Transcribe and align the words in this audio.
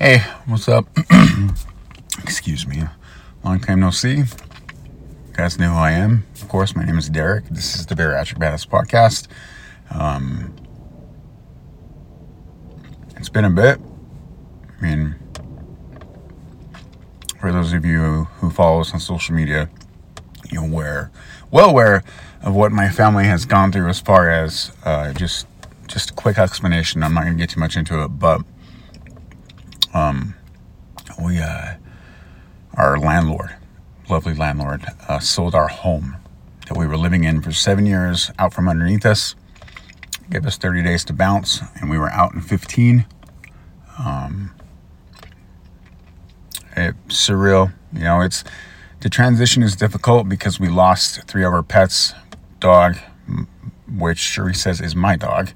Hey, 0.00 0.18
what's 0.46 0.68
up? 0.68 0.86
Excuse 2.22 2.68
me. 2.68 2.84
Long 3.42 3.58
time 3.58 3.80
no 3.80 3.90
see. 3.90 4.18
You 4.18 4.26
guys 5.32 5.58
know 5.58 5.70
who 5.70 5.76
I 5.76 5.90
am. 5.90 6.24
Of 6.40 6.46
course, 6.46 6.76
my 6.76 6.84
name 6.84 6.98
is 6.98 7.08
Derek. 7.08 7.46
This 7.48 7.74
is 7.74 7.86
the 7.86 7.96
Bariatric 7.96 8.38
Badass 8.38 8.68
Podcast. 8.68 9.26
Um, 9.90 10.54
it's 13.16 13.28
been 13.28 13.44
a 13.44 13.50
bit. 13.50 13.80
I 14.78 14.80
mean, 14.80 15.16
for 17.40 17.50
those 17.50 17.72
of 17.72 17.84
you 17.84 18.28
who 18.38 18.50
follow 18.50 18.82
us 18.82 18.94
on 18.94 19.00
social 19.00 19.34
media, 19.34 19.68
you're 20.48 20.62
aware, 20.62 21.10
well 21.50 21.70
aware 21.70 22.04
of 22.42 22.54
what 22.54 22.70
my 22.70 22.88
family 22.88 23.24
has 23.24 23.44
gone 23.44 23.72
through 23.72 23.88
as 23.88 23.98
far 23.98 24.30
as 24.30 24.70
uh, 24.84 25.12
just 25.12 25.48
just 25.88 26.10
a 26.10 26.14
quick 26.14 26.38
explanation. 26.38 27.02
I'm 27.02 27.14
not 27.14 27.24
going 27.24 27.36
to 27.36 27.40
get 27.40 27.50
too 27.50 27.58
much 27.58 27.76
into 27.76 28.04
it, 28.04 28.08
but 28.10 28.42
um, 29.94 30.34
we 31.22 31.38
uh, 31.38 31.74
our 32.74 32.98
landlord, 32.98 33.56
lovely 34.08 34.34
landlord, 34.34 34.84
uh, 35.08 35.18
sold 35.18 35.54
our 35.54 35.68
home 35.68 36.16
that 36.68 36.76
we 36.76 36.86
were 36.86 36.96
living 36.96 37.24
in 37.24 37.40
for 37.40 37.52
seven 37.52 37.86
years 37.86 38.30
out 38.38 38.52
from 38.52 38.68
underneath 38.68 39.06
us. 39.06 39.34
Gave 40.30 40.46
us 40.46 40.58
30 40.58 40.82
days 40.82 41.04
to 41.06 41.12
bounce, 41.12 41.62
and 41.80 41.88
we 41.88 41.98
were 41.98 42.10
out 42.10 42.34
in 42.34 42.42
15. 42.42 43.06
Um, 43.98 44.54
it's 46.76 47.26
surreal, 47.28 47.72
you 47.92 48.00
know. 48.00 48.20
It's 48.20 48.44
the 49.00 49.08
transition 49.08 49.62
is 49.62 49.74
difficult 49.74 50.28
because 50.28 50.60
we 50.60 50.68
lost 50.68 51.22
three 51.22 51.44
of 51.44 51.52
our 51.52 51.62
pets, 51.62 52.14
dog, 52.60 52.96
which 53.88 54.18
Sherry 54.18 54.54
says 54.54 54.80
is 54.80 54.94
my 54.94 55.16
dog, 55.16 55.50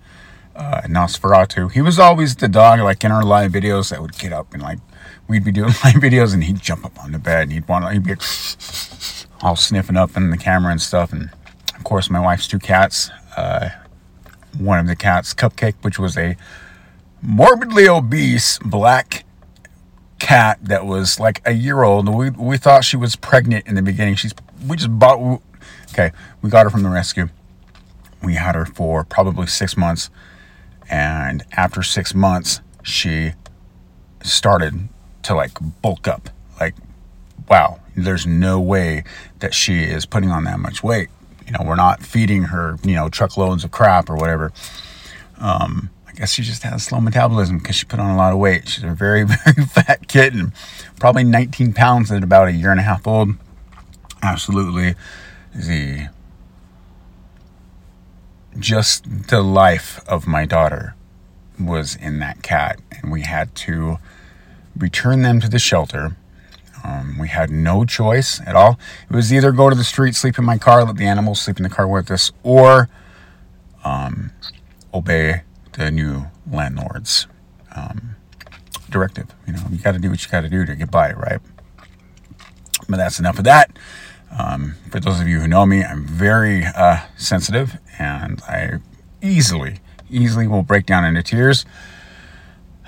uh, 0.54 0.82
Nosferatu. 0.82 1.70
He 1.72 1.80
was 1.80 1.98
always 1.98 2.36
the 2.36 2.48
dog, 2.48 2.80
like 2.80 3.04
in 3.04 3.12
our 3.12 3.22
live 3.22 3.52
videos, 3.52 3.90
that 3.90 4.00
would 4.00 4.18
get 4.18 4.32
up 4.32 4.52
and 4.52 4.62
like 4.62 4.78
we'd 5.28 5.44
be 5.44 5.52
doing 5.52 5.68
live 5.84 5.94
videos, 5.94 6.34
and 6.34 6.44
he'd 6.44 6.60
jump 6.60 6.84
up 6.84 7.02
on 7.02 7.12
the 7.12 7.18
bed 7.18 7.44
and 7.44 7.52
he'd 7.52 7.68
want 7.68 7.84
to, 7.84 7.92
he'd 7.92 8.04
be 8.04 8.14
all 9.42 9.56
sniffing 9.56 9.96
up 9.96 10.16
in 10.16 10.30
the 10.30 10.38
camera 10.38 10.70
and 10.70 10.80
stuff. 10.80 11.12
And 11.12 11.30
of 11.74 11.84
course, 11.84 12.10
my 12.10 12.20
wife's 12.20 12.46
two 12.46 12.58
cats. 12.58 13.10
Uh, 13.36 13.70
one 14.58 14.78
of 14.78 14.86
the 14.86 14.96
cats, 14.96 15.32
Cupcake, 15.32 15.74
which 15.82 15.98
was 15.98 16.16
a 16.16 16.36
morbidly 17.22 17.88
obese 17.88 18.58
black 18.58 19.24
cat 20.18 20.58
that 20.62 20.86
was 20.86 21.18
like 21.18 21.42
a 21.44 21.52
year 21.52 21.82
old. 21.82 22.08
We 22.08 22.30
we 22.30 22.56
thought 22.56 22.84
she 22.84 22.96
was 22.96 23.16
pregnant 23.16 23.66
in 23.66 23.74
the 23.74 23.82
beginning. 23.82 24.14
She's 24.16 24.34
we 24.66 24.76
just 24.76 24.98
bought. 24.98 25.40
Okay, 25.90 26.12
we 26.40 26.50
got 26.50 26.64
her 26.64 26.70
from 26.70 26.82
the 26.82 26.88
rescue. 26.88 27.28
We 28.22 28.34
had 28.34 28.54
her 28.54 28.64
for 28.64 29.04
probably 29.04 29.46
six 29.46 29.76
months, 29.76 30.10
and 30.90 31.44
after 31.52 31.82
six 31.82 32.14
months, 32.14 32.60
she 32.82 33.32
started 34.22 34.88
to 35.22 35.34
like 35.34 35.52
bulk 35.80 36.08
up. 36.08 36.30
Like, 36.60 36.74
wow, 37.48 37.80
there's 37.96 38.26
no 38.26 38.60
way 38.60 39.04
that 39.40 39.54
she 39.54 39.82
is 39.82 40.06
putting 40.06 40.30
on 40.30 40.44
that 40.44 40.58
much 40.58 40.82
weight. 40.82 41.08
You 41.46 41.52
know, 41.52 41.64
we're 41.64 41.76
not 41.76 42.02
feeding 42.02 42.44
her, 42.44 42.76
you 42.84 42.94
know, 42.94 43.08
truckloads 43.08 43.64
of 43.64 43.70
crap 43.70 44.08
or 44.08 44.16
whatever. 44.16 44.52
Um, 45.38 45.90
I 46.06 46.12
guess 46.12 46.32
she 46.32 46.42
just 46.42 46.62
has 46.62 46.84
slow 46.84 47.00
metabolism 47.00 47.58
because 47.58 47.76
she 47.76 47.86
put 47.86 47.98
on 47.98 48.10
a 48.10 48.16
lot 48.16 48.32
of 48.32 48.38
weight. 48.38 48.68
She's 48.68 48.84
a 48.84 48.90
very, 48.90 49.24
very 49.44 49.66
fat 49.66 50.08
kitten, 50.08 50.52
probably 51.00 51.24
19 51.24 51.72
pounds 51.72 52.12
at 52.12 52.22
about 52.22 52.48
a 52.48 52.52
year 52.52 52.70
and 52.70 52.80
a 52.80 52.84
half 52.84 53.06
old. 53.06 53.30
Absolutely 54.22 54.94
the 55.54 56.08
just 58.58 59.28
the 59.28 59.42
life 59.42 60.00
of 60.06 60.26
my 60.26 60.44
daughter 60.44 60.94
was 61.58 61.96
in 61.96 62.18
that 62.20 62.42
cat, 62.42 62.80
and 62.90 63.10
we 63.10 63.22
had 63.22 63.54
to 63.54 63.98
return 64.76 65.22
them 65.22 65.40
to 65.40 65.48
the 65.48 65.58
shelter. 65.58 66.16
Um, 66.84 67.16
we 67.18 67.28
had 67.28 67.50
no 67.50 67.84
choice 67.84 68.40
at 68.46 68.56
all. 68.56 68.78
It 69.08 69.14
was 69.14 69.32
either 69.32 69.52
go 69.52 69.70
to 69.70 69.76
the 69.76 69.84
street, 69.84 70.14
sleep 70.16 70.38
in 70.38 70.44
my 70.44 70.58
car, 70.58 70.84
let 70.84 70.96
the 70.96 71.06
animals 71.06 71.40
sleep 71.40 71.58
in 71.58 71.62
the 71.62 71.68
car 71.68 71.86
with 71.86 72.10
us, 72.10 72.32
or 72.42 72.88
um, 73.84 74.32
obey 74.92 75.42
the 75.72 75.90
new 75.90 76.26
landlord's 76.50 77.26
um, 77.74 78.16
directive. 78.90 79.34
You 79.46 79.54
know, 79.54 79.62
you 79.70 79.78
got 79.78 79.92
to 79.92 79.98
do 79.98 80.10
what 80.10 80.22
you 80.24 80.30
got 80.30 80.42
to 80.42 80.48
do 80.48 80.64
to 80.66 80.74
get 80.74 80.90
by, 80.90 81.12
right? 81.12 81.40
But 82.88 82.96
that's 82.96 83.18
enough 83.18 83.38
of 83.38 83.44
that. 83.44 83.76
Um, 84.38 84.76
for 84.90 85.00
those 85.00 85.20
of 85.20 85.28
you 85.28 85.40
who 85.40 85.48
know 85.48 85.66
me, 85.66 85.82
I'm 85.82 86.04
very 86.06 86.64
uh, 86.64 87.00
sensitive 87.16 87.78
and 87.98 88.40
I 88.48 88.78
easily, 89.22 89.80
easily 90.10 90.46
will 90.46 90.62
break 90.62 90.86
down 90.86 91.04
into 91.04 91.22
tears. 91.22 91.66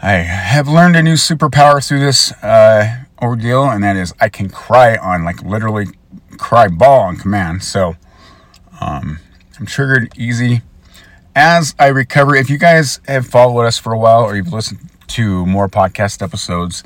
I 0.03 0.13
have 0.13 0.69
learned 0.69 0.97
a 0.97 1.03
new 1.03 1.15
superpower 1.15 1.87
through 1.87 2.01
this 2.01 2.33
uh, 2.43 3.05
ordeal, 3.23 3.65
and 3.65 3.83
that 3.85 3.97
is 3.97 4.13
I 4.21 4.29
can 4.29 4.51
cry 4.51 4.97
on, 4.97 5.25
like 5.25 5.43
literally 5.43 5.87
cry 6.37 6.69
bawl 6.69 7.01
on 7.01 7.17
command. 7.17 7.63
So 7.63 7.97
um, 8.81 9.21
I'm 9.59 9.67
triggered 9.67 10.13
easy. 10.17 10.63
As 11.37 11.75
I 11.79 11.89
recover, 11.89 12.35
if 12.37 12.51
you 12.51 12.59
guys 12.59 13.01
have 13.07 13.27
followed 13.27 13.63
us 13.63 13.79
for 13.79 13.93
a 13.93 13.99
while 13.99 14.23
or 14.25 14.37
you've 14.37 14.53
listened 14.53 14.91
to 15.09 15.47
more 15.47 15.69
podcast 15.69 16.23
episodes, 16.23 16.85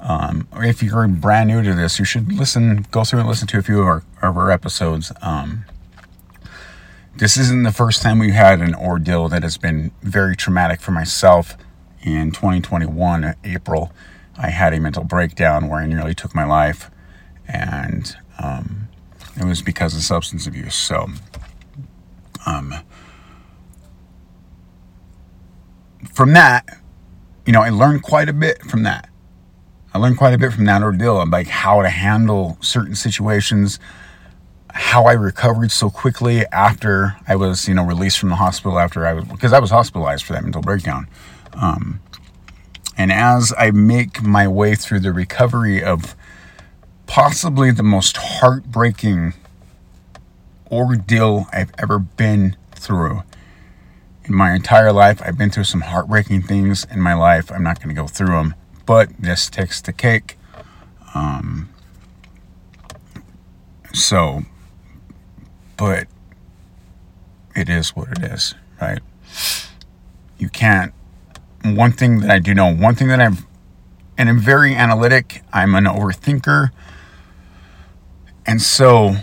um, 0.00 0.46
if 0.54 0.82
you're 0.82 1.06
brand 1.08 1.48
new 1.48 1.62
to 1.62 1.74
this, 1.74 1.98
you 1.98 2.04
should 2.04 2.32
listen, 2.32 2.86
go 2.90 3.04
through 3.04 3.20
and 3.20 3.28
listen 3.28 3.48
to 3.48 3.58
a 3.58 3.62
few 3.62 3.80
of 3.80 3.86
our, 3.86 4.04
of 4.22 4.36
our 4.36 4.50
episodes. 4.50 5.12
Um, 5.22 5.64
this 7.16 7.36
isn't 7.36 7.64
the 7.64 7.72
first 7.72 8.00
time 8.00 8.20
we 8.20 8.30
had 8.30 8.60
an 8.60 8.74
ordeal 8.74 9.28
that 9.28 9.42
has 9.42 9.58
been 9.58 9.90
very 10.02 10.36
traumatic 10.36 10.80
for 10.80 10.92
myself. 10.92 11.56
In 12.00 12.30
2021, 12.30 13.34
April, 13.42 13.92
I 14.36 14.50
had 14.50 14.72
a 14.72 14.78
mental 14.78 15.02
breakdown 15.02 15.68
where 15.68 15.80
I 15.80 15.86
nearly 15.86 16.14
took 16.14 16.32
my 16.32 16.44
life, 16.44 16.92
and 17.48 18.16
um, 18.38 18.88
it 19.36 19.44
was 19.44 19.62
because 19.62 19.96
of 19.96 20.02
substance 20.02 20.46
abuse. 20.46 20.76
So, 20.76 21.08
um, 22.46 22.72
from 26.12 26.34
that, 26.34 26.78
you 27.44 27.52
know, 27.52 27.62
I 27.62 27.70
learned 27.70 28.04
quite 28.04 28.28
a 28.28 28.32
bit 28.32 28.62
from 28.62 28.84
that. 28.84 29.08
I 29.98 30.00
learned 30.00 30.16
quite 30.16 30.32
a 30.32 30.38
bit 30.38 30.52
from 30.52 30.64
that 30.66 30.80
ordeal 30.80 31.26
like 31.28 31.48
how 31.48 31.82
to 31.82 31.88
handle 31.88 32.56
certain 32.60 32.94
situations, 32.94 33.80
how 34.70 35.06
I 35.06 35.12
recovered 35.14 35.72
so 35.72 35.90
quickly 35.90 36.46
after 36.52 37.16
I 37.26 37.34
was, 37.34 37.66
you 37.66 37.74
know, 37.74 37.82
released 37.82 38.20
from 38.20 38.28
the 38.28 38.36
hospital 38.36 38.78
after 38.78 39.04
I 39.04 39.14
was 39.14 39.24
because 39.24 39.52
I 39.52 39.58
was 39.58 39.70
hospitalized 39.70 40.24
for 40.24 40.34
that 40.34 40.44
mental 40.44 40.62
breakdown. 40.62 41.08
Um, 41.54 42.00
and 42.96 43.10
as 43.10 43.52
I 43.58 43.72
make 43.72 44.22
my 44.22 44.46
way 44.46 44.76
through 44.76 45.00
the 45.00 45.12
recovery 45.12 45.82
of 45.82 46.14
possibly 47.08 47.72
the 47.72 47.82
most 47.82 48.18
heartbreaking 48.18 49.34
ordeal 50.70 51.48
I've 51.52 51.72
ever 51.76 51.98
been 51.98 52.56
through 52.70 53.24
in 54.22 54.32
my 54.32 54.54
entire 54.54 54.92
life, 54.92 55.20
I've 55.24 55.36
been 55.36 55.50
through 55.50 55.64
some 55.64 55.80
heartbreaking 55.80 56.42
things 56.42 56.86
in 56.88 57.00
my 57.00 57.14
life. 57.14 57.50
I'm 57.50 57.64
not 57.64 57.82
going 57.82 57.88
to 57.88 58.00
go 58.00 58.06
through 58.06 58.28
them 58.28 58.54
but 58.88 59.10
this 59.18 59.50
takes 59.50 59.82
the 59.82 59.92
cake. 59.92 60.38
Um, 61.14 61.68
so, 63.92 64.44
but 65.76 66.06
it 67.54 67.68
is 67.68 67.94
what 67.94 68.08
it 68.12 68.22
is, 68.22 68.54
right? 68.80 69.00
You 70.38 70.48
can't. 70.48 70.94
One 71.62 71.92
thing 71.92 72.20
that 72.20 72.30
I 72.30 72.38
do 72.38 72.54
know, 72.54 72.74
one 72.74 72.94
thing 72.94 73.08
that 73.08 73.20
I've, 73.20 73.44
and 74.16 74.30
I'm 74.30 74.40
very 74.40 74.74
analytic, 74.74 75.42
I'm 75.52 75.74
an 75.74 75.84
overthinker. 75.84 76.70
And 78.46 78.62
so 78.62 79.16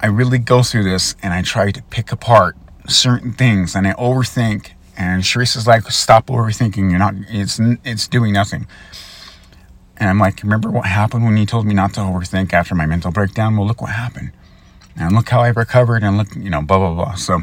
I 0.00 0.06
really 0.06 0.38
go 0.38 0.62
through 0.62 0.84
this 0.84 1.14
and 1.22 1.34
I 1.34 1.42
try 1.42 1.70
to 1.70 1.82
pick 1.82 2.12
apart 2.12 2.56
certain 2.88 3.34
things 3.34 3.74
and 3.76 3.86
I 3.86 3.92
overthink 3.92 4.70
and 4.96 5.22
Sharice's 5.22 5.66
like, 5.66 5.82
stop 5.90 6.26
overthinking. 6.26 6.90
You're 6.90 6.98
not, 6.98 7.14
it's, 7.28 7.60
it's 7.84 8.08
doing 8.08 8.32
nothing. 8.32 8.66
And 9.98 10.10
I'm 10.10 10.18
like, 10.18 10.42
remember 10.42 10.70
what 10.70 10.86
happened 10.86 11.24
when 11.24 11.36
you 11.36 11.46
told 11.46 11.66
me 11.66 11.74
not 11.74 11.94
to 11.94 12.00
overthink 12.00 12.52
after 12.52 12.74
my 12.74 12.86
mental 12.86 13.10
breakdown? 13.10 13.56
Well, 13.56 13.66
look 13.66 13.80
what 13.80 13.92
happened. 13.92 14.32
And 14.96 15.14
look 15.14 15.28
how 15.28 15.40
I 15.40 15.48
recovered 15.48 16.02
and 16.02 16.16
look, 16.16 16.34
you 16.34 16.50
know, 16.50 16.62
blah, 16.62 16.78
blah, 16.78 16.94
blah. 16.94 17.14
So 17.14 17.42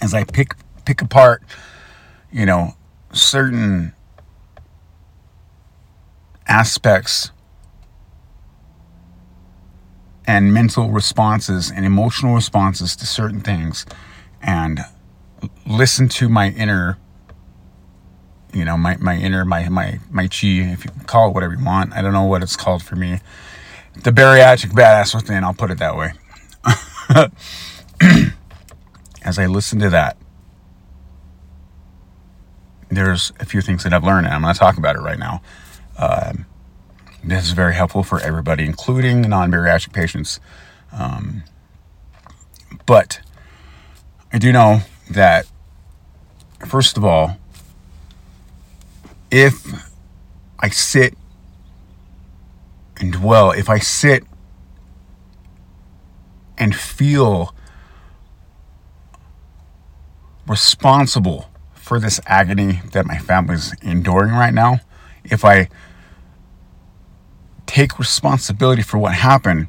as 0.00 0.14
I 0.14 0.24
pick, 0.24 0.54
pick 0.84 1.02
apart, 1.02 1.42
you 2.32 2.46
know, 2.46 2.74
certain 3.12 3.92
aspects 6.46 7.30
and 10.26 10.52
mental 10.52 10.90
responses 10.90 11.70
and 11.70 11.84
emotional 11.84 12.34
responses 12.34 12.94
to 12.96 13.06
certain 13.06 13.40
things 13.40 13.84
and 14.42 14.80
listen 15.66 16.08
to 16.08 16.28
my 16.28 16.50
inner 16.50 16.98
you 18.52 18.64
know 18.64 18.76
my, 18.76 18.96
my 18.96 19.16
inner 19.16 19.44
my 19.44 19.68
my 19.68 19.98
my 20.10 20.26
chi 20.26 20.48
if 20.72 20.84
you 20.84 20.90
call 21.06 21.28
it 21.28 21.34
whatever 21.34 21.54
you 21.54 21.64
want. 21.64 21.92
I 21.92 22.02
don't 22.02 22.12
know 22.12 22.24
what 22.24 22.42
it's 22.42 22.56
called 22.56 22.82
for 22.82 22.96
me. 22.96 23.20
The 23.94 24.10
bariatric 24.10 24.70
badass 24.72 25.14
within 25.14 25.44
i'll 25.44 25.54
put 25.54 25.70
it 25.70 25.78
that 25.78 25.96
way. 25.96 26.12
As 29.22 29.38
i 29.38 29.46
listen 29.46 29.78
to 29.80 29.90
that 29.90 30.16
there's 32.90 33.32
a 33.38 33.44
few 33.44 33.60
things 33.60 33.84
that 33.84 33.92
i've 33.92 34.02
learned 34.02 34.26
and 34.26 34.34
i'm 34.34 34.42
going 34.42 34.52
to 34.52 34.58
talk 34.58 34.76
about 34.78 34.96
it 34.96 35.00
right 35.00 35.18
now. 35.18 35.42
Um, 35.98 36.46
this 37.22 37.44
is 37.44 37.52
very 37.52 37.74
helpful 37.74 38.02
for 38.02 38.20
everybody, 38.20 38.64
including 38.64 39.22
non 39.22 39.50
bariatric 39.52 39.92
patients. 39.92 40.40
Um, 40.92 41.44
but 42.86 43.20
I 44.32 44.38
do 44.38 44.52
know 44.52 44.80
that, 45.10 45.46
first 46.66 46.96
of 46.96 47.04
all, 47.04 47.36
if 49.30 49.66
I 50.58 50.68
sit 50.68 51.16
and 52.98 53.12
dwell, 53.12 53.50
if 53.50 53.68
I 53.68 53.78
sit 53.78 54.24
and 56.58 56.74
feel 56.74 57.54
responsible 60.46 61.50
for 61.74 61.98
this 61.98 62.20
agony 62.26 62.80
that 62.92 63.06
my 63.06 63.18
family's 63.18 63.74
enduring 63.82 64.32
right 64.32 64.54
now, 64.54 64.80
if 65.24 65.44
I 65.44 65.68
take 67.66 67.98
responsibility 67.98 68.82
for 68.82 68.98
what 68.98 69.14
happened, 69.14 69.68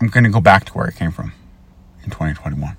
I'm 0.00 0.08
going 0.08 0.24
to 0.24 0.30
go 0.30 0.40
back 0.40 0.64
to 0.66 0.72
where 0.72 0.86
I 0.86 0.90
came 0.90 1.12
from 1.12 1.32
in 2.04 2.10
2021. 2.10 2.76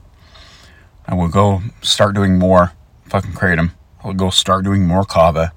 I 1.06 1.16
will 1.16 1.28
go 1.28 1.62
start 1.82 2.16
doing 2.16 2.38
more 2.38 2.72
fucking 3.06 3.34
kratom. 3.34 3.72
I'll 4.04 4.14
go 4.14 4.30
start 4.30 4.64
doing 4.64 4.86
more 4.86 5.06
kava, 5.06 5.54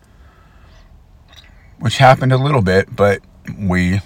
which 1.78 1.98
happened 1.98 2.32
a 2.32 2.38
little 2.38 2.62
bit, 2.62 2.94
but 2.94 3.20
we 3.58 4.00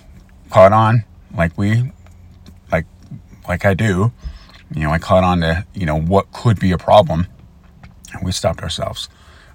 caught 0.51 0.73
on 0.73 1.05
like 1.35 1.57
we 1.57 1.93
like 2.71 2.87
like 3.49 3.65
I 3.65 3.75
do. 3.75 4.13
You 4.73 4.83
know, 4.83 4.91
I 4.91 4.99
caught 4.99 5.25
on 5.25 5.41
to 5.41 5.67
you 5.75 5.87
know 5.87 5.99
what 5.99 6.33
could 6.33 6.59
be 6.59 6.73
a 6.73 6.79
problem, 6.79 7.27
and 8.13 8.25
we 8.25 8.33
stopped 8.33 8.63
ourselves. 8.63 9.09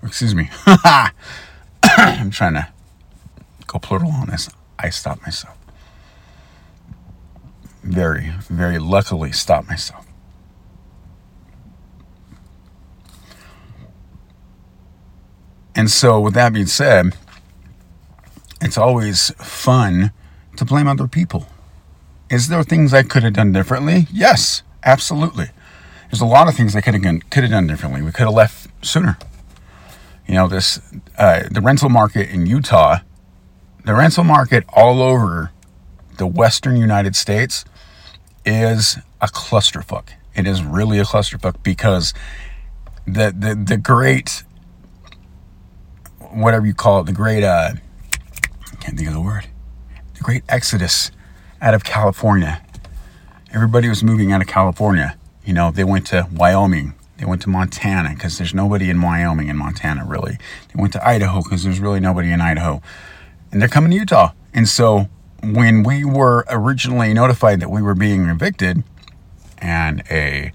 Excuse 0.03 0.35
me. 0.35 0.49
I'm 1.83 2.29
trying 2.29 2.53
to 2.53 2.67
go 3.67 3.79
plural 3.79 4.11
on 4.11 4.27
this. 4.27 4.49
I 4.77 4.89
stopped 4.89 5.23
myself. 5.23 5.57
Very, 7.85 8.31
very 8.49 8.79
luckily 8.79 9.31
stopped 9.31 9.69
myself. 9.69 10.07
And 15.75 15.91
so, 15.91 16.19
with 16.19 16.33
that 16.33 16.51
being 16.51 16.65
said, 16.65 17.15
it's 18.59 18.77
always 18.77 19.29
fun 19.37 20.11
to 20.55 20.65
blame 20.65 20.87
other 20.87 21.07
people. 21.07 21.47
Is 22.27 22.47
there 22.47 22.63
things 22.63 22.91
I 22.91 23.03
could 23.03 23.21
have 23.21 23.33
done 23.33 23.51
differently? 23.51 24.07
Yes, 24.11 24.63
absolutely. 24.83 25.51
There's 26.09 26.21
a 26.21 26.25
lot 26.25 26.47
of 26.47 26.55
things 26.55 26.75
I 26.75 26.81
could 26.81 26.95
have 26.95 27.03
done, 27.03 27.21
could 27.29 27.43
have 27.43 27.51
done 27.51 27.67
differently. 27.67 28.01
We 28.01 28.11
could 28.11 28.25
have 28.25 28.33
left 28.33 28.67
sooner. 28.83 29.17
You 30.27 30.33
know, 30.33 30.47
this 30.47 30.81
uh, 31.19 31.43
the 31.51 31.61
rental 31.61 31.89
market 31.89 32.29
in 32.29 32.47
Utah, 32.47 32.99
the 33.83 33.93
rental 33.93 34.23
market 34.23 34.63
all 34.69 35.03
over 35.03 35.51
the 36.17 36.25
western 36.25 36.77
United 36.77 37.15
States 37.15 37.63
is 38.45 38.97
a 39.21 39.27
clusterfuck. 39.27 40.09
It 40.35 40.47
is 40.47 40.63
really 40.63 40.99
a 40.99 41.05
clusterfuck 41.05 41.63
because 41.63 42.13
the 43.05 43.33
the 43.37 43.55
the 43.55 43.77
great 43.77 44.43
whatever 46.31 46.65
you 46.65 46.73
call 46.73 47.01
it, 47.01 47.05
the 47.05 47.13
great 47.13 47.43
uh 47.43 47.71
I 48.71 48.75
can't 48.77 48.97
think 48.97 49.07
of 49.07 49.13
the 49.13 49.21
word 49.21 49.47
The 50.15 50.23
great 50.23 50.43
exodus 50.49 51.11
out 51.61 51.73
of 51.73 51.83
California. 51.83 52.61
Everybody 53.53 53.87
was 53.87 54.03
moving 54.03 54.31
out 54.31 54.41
of 54.41 54.47
California. 54.47 55.17
You 55.45 55.53
know, 55.53 55.71
they 55.71 55.83
went 55.83 56.07
to 56.07 56.27
Wyoming, 56.33 56.93
they 57.17 57.25
went 57.25 57.41
to 57.43 57.49
Montana 57.49 58.09
because 58.13 58.37
there's 58.37 58.53
nobody 58.53 58.89
in 58.89 59.01
Wyoming 59.01 59.49
and 59.49 59.57
Montana 59.57 60.03
really. 60.05 60.37
They 60.73 60.81
went 60.81 60.93
to 60.93 61.07
Idaho 61.07 61.41
because 61.41 61.63
there's 61.63 61.79
really 61.79 61.99
nobody 61.99 62.31
in 62.31 62.41
Idaho. 62.41 62.81
And 63.51 63.61
they're 63.61 63.69
coming 63.69 63.91
to 63.91 63.97
Utah. 63.97 64.31
And 64.53 64.67
so 64.67 65.07
when 65.43 65.83
we 65.83 66.05
were 66.05 66.45
originally 66.49 67.13
notified 67.13 67.59
that 67.59 67.69
we 67.69 67.81
were 67.81 67.95
being 67.95 68.25
evicted 68.25 68.83
and 69.59 70.03
a 70.09 70.51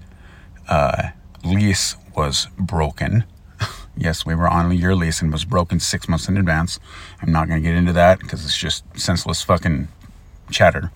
uh, 0.67 1.09
lease 1.43 1.95
was 2.15 2.47
broken, 2.57 3.25
Yes, 3.97 4.25
we 4.25 4.35
were 4.35 4.47
on 4.47 4.71
a 4.71 4.73
year 4.73 4.95
lease 4.95 5.21
and 5.21 5.31
was 5.31 5.45
broken 5.45 5.79
six 5.79 6.07
months 6.07 6.27
in 6.27 6.37
advance. 6.37 6.79
I'm 7.21 7.31
not 7.31 7.47
going 7.47 7.61
to 7.61 7.67
get 7.67 7.75
into 7.75 7.93
that 7.93 8.19
because 8.19 8.45
it's 8.45 8.57
just 8.57 8.83
senseless 8.97 9.41
fucking 9.41 9.89
chatter. 10.49 10.91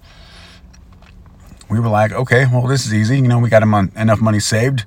We 1.70 1.80
were 1.80 1.90
like, 1.90 2.12
okay, 2.12 2.46
well, 2.52 2.68
this 2.68 2.86
is 2.86 2.94
easy. 2.94 3.18
You 3.18 3.28
know, 3.28 3.40
we 3.40 3.50
got 3.50 3.64
enough 3.64 4.22
money 4.22 4.40
saved 4.40 4.86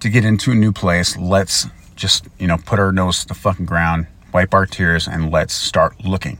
to 0.00 0.08
get 0.08 0.24
into 0.24 0.50
a 0.50 0.54
new 0.54 0.72
place. 0.72 1.16
Let's 1.16 1.66
just, 1.94 2.26
you 2.38 2.46
know, 2.46 2.56
put 2.58 2.78
our 2.78 2.92
nose 2.92 3.20
to 3.20 3.28
the 3.28 3.34
fucking 3.34 3.66
ground, 3.66 4.06
wipe 4.32 4.52
our 4.52 4.66
tears, 4.66 5.06
and 5.06 5.30
let's 5.30 5.54
start 5.54 6.04
looking. 6.04 6.38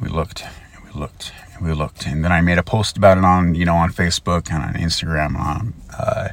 We 0.00 0.08
looked, 0.08 0.44
and 0.74 0.84
we 0.84 0.90
looked, 0.98 1.32
and 1.54 1.66
we 1.66 1.72
looked. 1.72 2.06
And 2.06 2.24
then 2.24 2.32
I 2.32 2.40
made 2.40 2.58
a 2.58 2.62
post 2.62 2.96
about 2.96 3.18
it 3.18 3.24
on, 3.24 3.54
you 3.54 3.64
know, 3.64 3.76
on 3.76 3.92
Facebook 3.92 4.50
and 4.50 4.62
on 4.62 4.74
Instagram, 4.74 5.36
on 5.38 5.74
uh, 5.96 6.28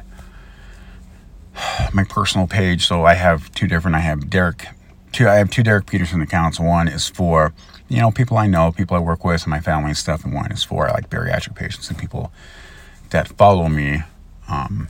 my 1.92 2.04
personal 2.04 2.46
page. 2.46 2.86
So 2.86 3.04
I 3.04 3.14
have 3.14 3.52
two 3.52 3.66
different. 3.66 3.96
I 3.96 4.00
have 4.00 4.28
Derek. 4.28 4.66
Two. 5.12 5.28
I 5.28 5.34
have 5.34 5.50
two 5.50 5.62
Derek 5.62 5.86
Peterson 5.86 6.20
accounts. 6.22 6.58
One 6.58 6.88
is 6.88 7.08
for 7.08 7.52
you 7.88 8.00
know 8.00 8.10
people 8.10 8.38
I 8.38 8.46
know, 8.46 8.72
people 8.72 8.96
I 8.96 9.00
work 9.00 9.24
with, 9.24 9.42
and 9.42 9.50
my 9.50 9.60
family 9.60 9.90
and 9.90 9.96
stuff. 9.96 10.24
And 10.24 10.32
one 10.32 10.50
is 10.50 10.64
for 10.64 10.88
like 10.88 11.10
bariatric 11.10 11.54
patients 11.54 11.88
and 11.90 11.98
people 11.98 12.32
that 13.10 13.28
follow 13.28 13.68
me. 13.68 14.02
Um, 14.48 14.88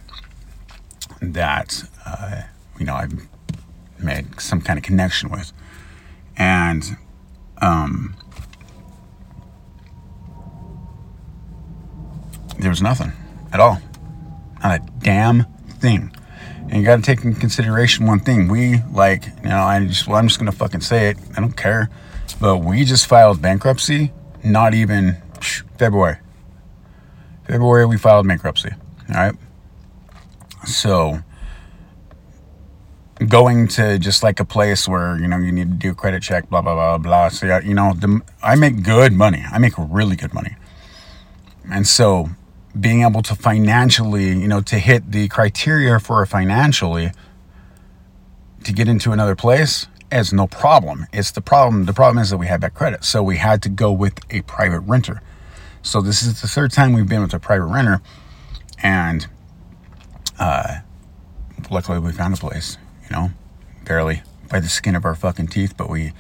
that 1.21 1.85
uh, 2.05 2.43
you 2.79 2.85
know 2.87 2.95
I've 2.95 3.13
made 3.99 4.41
some 4.41 4.61
kind 4.61 4.79
of 4.79 4.85
connection 4.85 5.31
with, 5.31 5.53
and 6.37 6.97
um, 7.61 8.17
there 12.63 12.71
was 12.71 12.83
nothing 12.83 13.13
at 13.53 13.61
all, 13.61 13.79
not 14.63 14.81
a 14.81 14.83
damn 15.01 15.45
thing. 15.81 16.15
And 16.69 16.81
you 16.81 16.85
got 16.85 16.97
to 16.97 17.03
take 17.03 17.25
in 17.25 17.35
consideration 17.35 18.07
one 18.07 18.21
thing. 18.21 18.49
We 18.49 18.79
like, 18.93 19.27
you 19.43 19.49
know, 19.49 19.63
I 19.63 19.85
just, 19.85 20.07
well, 20.07 20.17
I'm 20.17 20.29
just 20.29 20.39
gonna 20.39 20.53
fucking 20.53 20.81
say 20.81 21.11
it. 21.11 21.19
I 21.37 21.41
don't 21.41 21.57
care, 21.57 21.91
but 22.41 22.59
we 22.59 22.85
just 22.85 23.07
filed 23.07 23.43
bankruptcy. 23.43 24.13
Not 24.45 24.75
even 24.75 25.17
February. 25.79 26.19
February 27.47 27.87
we 27.87 27.99
filed 27.99 28.27
bankruptcy. 28.27 28.71
All 29.09 29.15
right. 29.15 29.35
So 30.65 31.19
going 33.29 33.69
to 33.69 33.99
just 33.99 34.23
like 34.23 34.41
a 34.41 34.45
place 34.45 34.89
where 34.89 35.19
you 35.19 35.29
know 35.29 35.39
you 35.39 35.53
need 35.53 35.69
to 35.69 35.77
do 35.77 35.91
a 35.91 35.95
credit 35.95 36.23
check, 36.23 36.49
blah 36.49 36.63
blah 36.63 36.75
blah 36.75 36.99
blah. 36.99 37.29
So 37.29 37.59
you 37.59 37.75
know, 37.75 37.95
the, 37.95 38.21
I 38.43 38.55
make 38.55 38.83
good 38.83 39.13
money. 39.13 39.45
I 39.51 39.59
make 39.59 39.75
really 39.77 40.17
good 40.17 40.33
money, 40.33 40.57
and 41.71 41.87
so 41.87 42.31
being 42.79 43.03
able 43.03 43.23
to 43.23 43.35
financially, 43.35 44.29
you 44.29 44.49
know, 44.49 44.61
to 44.63 44.79
hit 44.79 45.13
the 45.13 45.29
criteria 45.29 45.99
for 46.01 46.25
financially 46.27 47.13
to 48.65 48.73
get 48.73 48.89
into 48.89 49.13
another 49.13 49.37
place 49.37 49.87
is 50.11 50.33
no 50.33 50.47
problem. 50.47 51.07
It's 51.13 51.31
the 51.31 51.41
problem. 51.41 51.85
The 51.87 51.93
problem 51.93 52.23
is 52.23 52.31
that 52.31 52.39
we 52.39 52.47
had 52.47 52.61
bad 52.61 52.75
credit. 52.75 53.05
So 53.05 53.23
we 53.23 53.39
had 53.39 53.63
to 53.63 53.69
go 53.69 53.93
with 53.93 54.21
a 54.31 54.43
private 54.43 54.81
renter. 54.81 55.23
So 55.83 56.01
this 56.01 56.23
is 56.23 56.41
the 56.41 56.49
third 56.49 56.71
time 56.71 56.93
we've 56.93 57.09
been 57.09 57.23
with 57.23 57.35
a 57.35 57.41
private 57.41 57.67
renter. 57.67 58.01
And 58.83 59.27
uh, 60.39 60.81
luckily 61.71 61.99
we 61.99 62.13
found 62.13 62.35
a 62.35 62.37
place, 62.37 62.79
you 63.03 63.17
know, 63.17 63.31
barely 63.85 64.23
by 64.49 64.61
the 64.61 64.69
skin 64.69 64.95
of 64.95 65.05
our 65.05 65.15
fucking 65.15 65.49
teeth. 65.49 65.77
But 65.77 65.91
we, 65.91 66.13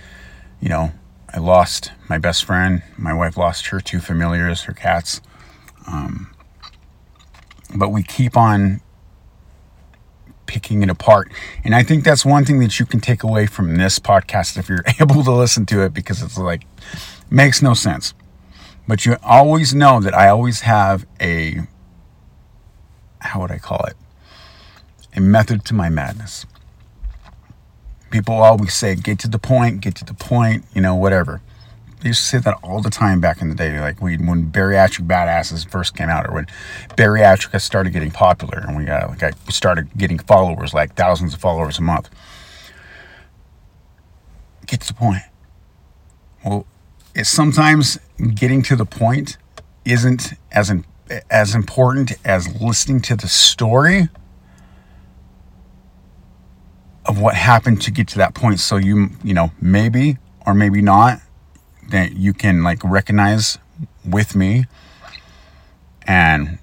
you 0.61 0.69
know, 0.69 0.93
I 1.33 1.39
lost 1.39 1.93
my 2.09 2.19
best 2.19 2.45
friend. 2.45 2.83
My 2.99 3.15
wife 3.15 3.37
lost 3.37 3.69
her 3.69 3.81
two 3.81 4.01
familiars, 4.01 4.63
her 4.63 4.73
cats. 4.73 5.21
Um, 5.87 6.32
but 7.75 7.91
we 7.91 8.03
keep 8.03 8.37
on 8.37 8.81
picking 10.47 10.83
it 10.83 10.91
apart. 10.91 11.33
And 11.65 11.75
I 11.75 11.83
think 11.83 12.05
that's 12.05 12.25
one 12.25 12.45
thing 12.45 12.59
that 12.61 12.79
you 12.79 12.87
can 12.87 13.01
take 13.01 13.23
away 13.23 13.47
from 13.47 13.77
this 13.77 13.99
podcast 13.99 14.59
if 14.59 14.69
you're 14.69 14.85
able 15.01 15.25
to 15.25 15.33
listen 15.33 15.67
to 15.67 15.83
it 15.83 15.95
because 15.95 16.23
it's 16.23 16.39
like 16.39 16.65
makes 17.31 17.63
no 17.63 17.75
sense. 17.75 18.15
But 18.87 19.07
you 19.07 19.17
always 19.23 19.75
know 19.75 20.01
that 20.01 20.15
I 20.15 20.29
always 20.29 20.61
have 20.61 21.07
a 21.21 21.61
how 23.21 23.41
would 23.41 23.51
I 23.51 23.59
call 23.59 23.85
it? 23.87 23.97
A 25.15 25.21
method 25.21 25.65
to 25.67 25.75
my 25.75 25.89
madness. 25.89 26.45
People 28.11 28.35
always 28.35 28.75
say, 28.75 28.95
get 28.95 29.19
to 29.21 29.29
the 29.29 29.39
point, 29.39 29.81
get 29.81 29.95
to 29.97 30.05
the 30.05 30.15
point, 30.15 30.65
you 30.75 30.83
know, 30.83 30.95
whatever. 30.95 31.41
They 32.03 32.09
used 32.09 32.23
to 32.23 32.27
say 32.27 32.39
that 32.39 32.59
all 32.65 32.83
the 32.83 32.91
time 32.91 33.21
back 33.21 33.41
in 33.41 33.49
the 33.49 33.55
day, 33.55 33.79
like 33.79 34.03
we, 34.03 34.17
when 34.17 34.51
bariatric 34.51 35.07
badasses 35.07 35.69
first 35.71 35.97
came 35.97 36.09
out, 36.09 36.29
or 36.29 36.35
when 36.35 36.47
bariatric 36.97 37.61
started 37.61 37.93
getting 37.93 38.11
popular, 38.11 38.59
and 38.59 38.77
we 38.77 38.85
got 38.85 39.09
like 39.09 39.23
I 39.23 39.31
started 39.51 39.89
getting 39.97 40.19
followers, 40.19 40.75
like 40.75 40.97
thousands 40.97 41.33
of 41.33 41.41
followers 41.41 41.79
a 41.79 41.83
month. 41.83 42.11
Get 44.67 44.81
to 44.81 44.89
the 44.89 44.95
point. 44.95 45.23
Well, 46.45 46.67
it's 47.15 47.29
sometimes 47.29 48.01
getting 48.35 48.63
to 48.65 48.75
the 48.75 48.87
point 48.87 49.37
isn't 49.85 50.33
as 50.51 50.71
in, 50.71 50.85
as 51.31 51.55
important 51.55 52.15
as 52.25 52.61
listening 52.61 53.01
to 53.03 53.15
the 53.15 53.29
story 53.29 54.09
of 57.07 57.21
what 57.21 57.37
happened 57.37 57.81
to 57.83 57.93
get 57.93 58.09
to 58.09 58.19
that 58.19 58.35
point. 58.35 58.59
So 58.59 58.75
you, 58.75 59.11
you 59.23 59.35
know, 59.35 59.53
maybe 59.61 60.19
or 60.45 60.53
maybe 60.53 60.83
not 60.83 61.21
that 61.89 62.13
you 62.13 62.33
can 62.33 62.63
like 62.63 62.83
recognize 62.85 63.59
with 64.05 64.35
me 64.35 64.67
and 66.07 66.59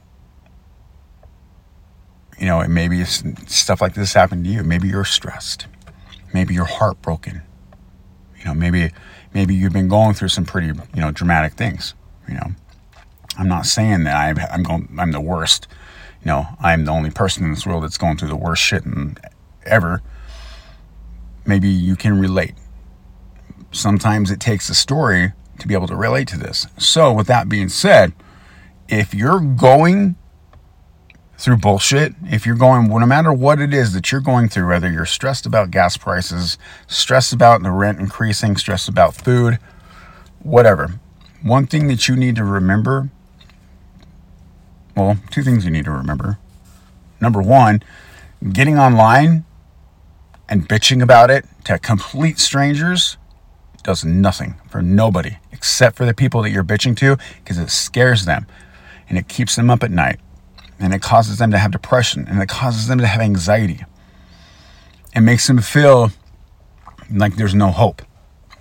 you 2.40 2.46
know, 2.46 2.62
it 2.62 2.70
maybe 2.70 3.04
stuff 3.04 3.82
like 3.82 3.94
this 3.94 4.14
happened 4.14 4.46
to 4.46 4.50
you. 4.50 4.64
Maybe 4.64 4.88
you're 4.88 5.06
stressed. 5.06 5.68
Maybe 6.34 6.54
you're 6.54 6.66
heartbroken. 6.66 7.42
You 8.38 8.46
know, 8.46 8.54
maybe 8.54 8.92
maybe 9.34 9.54
you've 9.54 9.74
been 9.74 9.90
going 9.90 10.14
through 10.14 10.30
some 10.30 10.46
pretty 10.46 10.68
you 10.68 11.02
know 11.02 11.12
dramatic 11.12 11.54
things. 11.54 11.94
You 12.30 12.36
know, 12.36 12.52
I'm 13.38 13.50
not 13.50 13.66
saying 13.66 14.06
that 14.06 14.16
I'm 14.16 14.38
I'm 14.52 14.64
going 14.64 14.88
I'm 14.98 15.12
the 15.12 15.20
worst. 15.20 15.68
You 16.22 16.28
know, 16.28 16.48
I'm 16.62 16.86
the 16.86 16.92
only 16.92 17.12
person 17.12 17.44
in 17.44 17.52
this 17.52 17.66
world 17.66 17.84
that's 17.84 17.98
going 17.98 18.18
through 18.18 18.30
the 18.30 18.38
worst 18.38 18.62
shit 18.62 18.86
and 18.86 19.20
ever. 19.66 20.02
Maybe 21.46 21.68
you 21.68 21.96
can 21.96 22.20
relate. 22.20 22.56
Sometimes 23.72 24.32
it 24.32 24.40
takes 24.40 24.70
a 24.70 24.76
story 24.76 25.34
to 25.60 25.68
be 25.68 25.74
able 25.74 25.88
to 25.88 25.96
relate 25.96 26.28
to 26.30 26.38
this. 26.38 26.68
So, 26.78 27.14
with 27.14 27.28
that 27.28 27.50
being 27.50 27.70
said, 27.70 28.14
if 28.88 29.14
you're 29.14 29.40
going 29.40 30.16
through 31.38 31.58
bullshit, 31.58 32.16
if 32.24 32.46
you're 32.46 32.56
going, 32.56 32.88
no 32.88 33.06
matter 33.06 33.32
what 33.32 33.60
it 33.60 33.74
is 33.74 33.94
that 33.94 34.12
you're 34.12 34.22
going 34.22 34.50
through, 34.50 34.68
whether 34.68 34.92
you're 34.92 35.06
stressed 35.06 35.46
about 35.46 35.72
gas 35.72 35.96
prices, 35.98 36.58
stressed 36.88 37.32
about 37.32 37.64
the 37.64 37.72
rent 37.72 38.00
increasing, 38.00 38.58
stressed 38.58 38.90
about 38.90 39.16
food, 39.16 39.60
whatever, 40.42 41.00
one 41.42 41.66
thing 41.66 41.88
that 41.88 42.08
you 42.08 42.16
need 42.16 42.36
to 42.36 42.44
remember 42.44 43.10
well, 45.00 45.18
two 45.32 45.44
things 45.44 45.64
you 45.64 45.72
need 45.72 45.86
to 45.86 45.92
remember. 45.92 46.38
Number 47.22 47.42
one, 47.42 47.82
getting 48.52 48.78
online 48.78 49.46
and 50.50 50.68
bitching 50.68 51.02
about 51.02 51.30
it 51.32 51.46
to 51.66 51.80
complete 51.80 52.38
strangers 52.38 53.18
does 53.90 54.06
nothing 54.06 54.54
for 54.70 54.84
nobody 54.84 55.38
except 55.52 55.96
for 55.96 56.06
the 56.06 56.14
people 56.14 56.44
that 56.44 56.52
you're 56.52 56.64
bitching 56.64 56.96
to 56.96 57.18
because 57.40 57.58
it 57.58 57.72
scares 57.72 58.26
them 58.26 58.46
and 59.10 59.18
it 59.18 59.28
keeps 59.28 59.56
them 59.56 59.72
up 59.72 59.82
at 59.82 59.90
night 59.90 60.20
and 60.80 60.94
it 60.94 61.02
causes 61.02 61.40
them 61.40 61.50
to 61.50 61.58
have 61.58 61.72
depression 61.72 62.28
and 62.30 62.40
it 62.40 62.48
causes 62.48 62.86
them 62.86 63.00
to 63.00 63.08
have 63.08 63.20
anxiety. 63.20 63.84
It 65.16 65.22
makes 65.22 65.48
them 65.48 65.58
feel 65.58 66.12
like 67.12 67.36
there's 67.36 67.56
no 67.56 67.72
hope. 67.72 68.04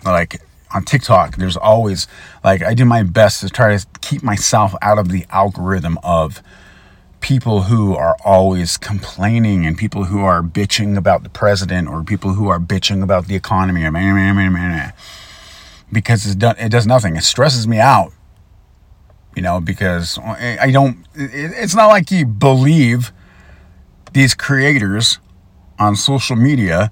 Like 0.03 0.41
on 0.75 0.85
TikTok, 0.85 1.37
there's 1.37 1.59
always 1.59 2.07
like 2.43 2.63
I 2.63 2.73
do 2.73 2.87
my 2.87 3.03
best 3.03 3.43
to 3.43 3.51
try 3.51 3.77
to 3.77 3.87
keep 4.01 4.23
myself 4.23 4.75
out 4.81 4.99
of 4.99 5.11
the 5.11 5.27
algorithm 5.29 5.99
of 6.03 6.43
people 7.21 7.65
who 7.65 7.95
are 7.95 8.17
always 8.25 8.79
complaining 8.79 9.67
and 9.67 9.77
people 9.77 10.05
who 10.05 10.21
are 10.21 10.41
bitching 10.43 10.97
about 10.97 11.23
the 11.23 11.29
president 11.29 11.87
or 11.87 12.03
people 12.03 12.33
who 12.33 12.49
are 12.49 12.59
bitching 12.59 13.03
about 13.03 13.27
the 13.27 13.35
economy 13.35 13.85
because 15.93 16.27
it 16.27 16.39
does 16.39 16.87
nothing. 16.87 17.17
It 17.17 17.25
stresses 17.25 17.67
me 17.67 17.79
out 17.79 18.13
you 19.39 19.43
know, 19.43 19.61
because 19.61 20.19
I 20.19 20.73
don't, 20.73 21.07
it's 21.15 21.77
not 21.77 21.87
like 21.87 22.11
you 22.11 22.27
believe 22.27 23.13
these 24.13 24.35
creators 24.35 25.21
on 25.79 25.95
social 25.95 26.35
media, 26.35 26.91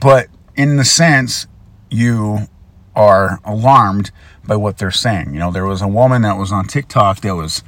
but 0.00 0.28
in 0.54 0.76
the 0.76 0.84
sense, 0.84 1.48
you 1.90 2.46
are 2.94 3.40
alarmed 3.44 4.12
by 4.46 4.54
what 4.54 4.78
they're 4.78 4.92
saying. 4.92 5.32
You 5.32 5.40
know, 5.40 5.50
there 5.50 5.66
was 5.66 5.82
a 5.82 5.88
woman 5.88 6.22
that 6.22 6.38
was 6.38 6.52
on 6.52 6.66
TikTok 6.66 7.20
that 7.22 7.34
was, 7.34 7.64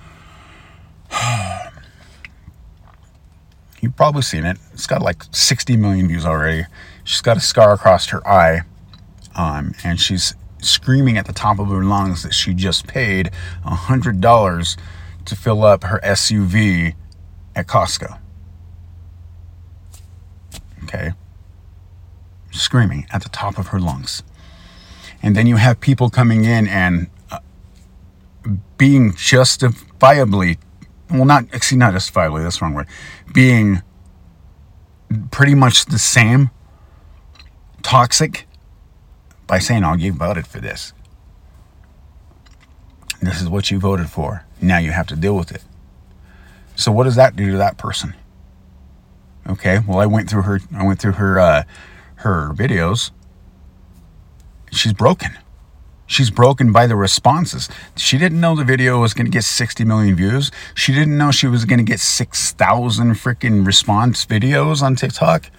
you've 3.81 3.97
probably 3.97 4.23
seen 4.23 4.45
it. 4.45 4.59
It's 4.75 4.87
got 4.87 5.03
like 5.03 5.25
60 5.33 5.77
million 5.77 6.07
views 6.07 6.25
already. 6.25 6.67
She's 7.03 7.21
got 7.21 7.37
a 7.37 7.41
scar 7.41 7.73
across 7.73 8.11
her 8.11 8.25
eye, 8.25 8.61
um, 9.37 9.75
and 9.85 10.01
she's 10.01 10.35
screaming 10.61 11.17
at 11.17 11.27
the 11.27 11.33
top 11.33 11.59
of 11.59 11.69
her 11.69 11.85
lungs 11.85 12.23
that 12.23 12.35
she 12.35 12.55
just 12.55 12.87
paid 12.87 13.31
$100 13.65 14.77
to 15.27 15.37
fill 15.37 15.65
up 15.65 15.85
her 15.85 16.01
SUV 16.03 16.95
at 17.55 17.67
Costco. 17.67 18.19
Okay? 20.85 21.13
Screaming 22.51 23.07
at 23.13 23.23
the 23.23 23.29
top 23.29 23.59
of 23.59 23.69
her 23.69 23.79
lungs. 23.79 24.23
And 25.23 25.37
then 25.37 25.47
you 25.47 25.57
have 25.57 25.81
people 25.81 26.11
coming 26.11 26.45
in 26.45 26.67
and 26.67 27.09
uh, 27.31 27.41
being 28.79 29.15
justifiably, 29.15 30.59
well, 31.11 31.25
not, 31.25 31.45
actually, 31.53 31.79
not 31.79 31.93
justifiably, 31.93 32.43
that's 32.43 32.59
the 32.59 32.65
wrong 32.65 32.75
word, 32.75 32.87
being 33.35 33.83
pretty 35.31 35.55
much 35.55 35.87
the 35.87 35.99
same 35.99 36.51
toxic 37.83 38.46
by 39.47 39.59
saying, 39.59 39.85
"Oh, 39.85 39.95
you 39.95 40.13
voted 40.13 40.47
for 40.47 40.61
this. 40.61 40.93
This 43.21 43.41
is 43.41 43.49
what 43.49 43.71
you 43.71 43.79
voted 43.79 44.11
for. 44.11 44.45
Now 44.61 44.79
you 44.79 44.93
have 44.93 45.07
to 45.09 45.17
deal 45.17 45.37
with 45.37 45.53
it." 45.53 45.65
So 46.75 46.93
what 46.93 47.05
does 47.05 47.17
that 47.17 47.37
do 47.37 47.51
to 47.53 47.57
that 47.57 47.79
person? 47.79 48.15
Okay, 49.49 49.81
well, 49.87 49.99
I 49.99 50.07
went 50.07 50.29
through 50.29 50.43
her. 50.43 50.61
I 50.75 50.85
went 50.85 51.01
through 51.01 51.13
her 51.13 51.39
uh, 51.39 51.63
her 52.17 52.53
videos. 52.55 53.11
She's 54.73 54.93
broken. 54.93 55.31
She's 56.07 56.31
broken 56.31 56.71
by 56.71 56.87
the 56.87 56.95
responses. 56.95 57.69
She 57.97 58.17
didn't 58.17 58.41
know 58.41 58.55
the 58.55 58.65
video 58.65 59.01
was 59.01 59.13
going 59.13 59.27
to 59.27 59.31
get 59.31 59.43
60 59.43 59.85
million 59.85 60.15
views. 60.15 60.53
She 60.75 60.93
didn't 60.93 61.19
know 61.19 61.33
she 61.33 61.49
was 61.49 61.65
going 61.65 61.79
to 61.79 61.85
get 61.85 61.99
6,000 61.99 63.15
freaking 63.15 63.67
response 63.67 64.25
videos 64.25 64.83
on 64.83 64.95
TikTok. 64.95 65.51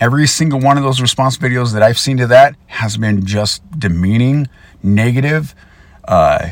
Every 0.00 0.26
single 0.26 0.58
one 0.58 0.78
of 0.78 0.82
those 0.82 1.00
response 1.02 1.36
videos 1.36 1.74
that 1.74 1.82
I've 1.82 1.98
seen 1.98 2.16
to 2.16 2.26
that 2.28 2.56
has 2.68 2.96
been 2.96 3.26
just 3.26 3.62
demeaning, 3.78 4.48
negative, 4.82 5.54
uh, 6.08 6.48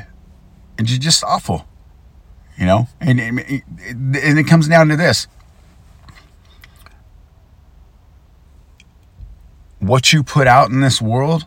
and 0.76 0.86
just 0.86 1.24
awful. 1.24 1.66
You 2.58 2.66
know, 2.66 2.88
and, 3.00 3.18
and 3.18 3.38
it 4.38 4.46
comes 4.46 4.68
down 4.68 4.88
to 4.88 4.96
this: 4.96 5.28
what 9.78 10.12
you 10.12 10.22
put 10.22 10.46
out 10.46 10.70
in 10.70 10.80
this 10.80 11.00
world, 11.00 11.46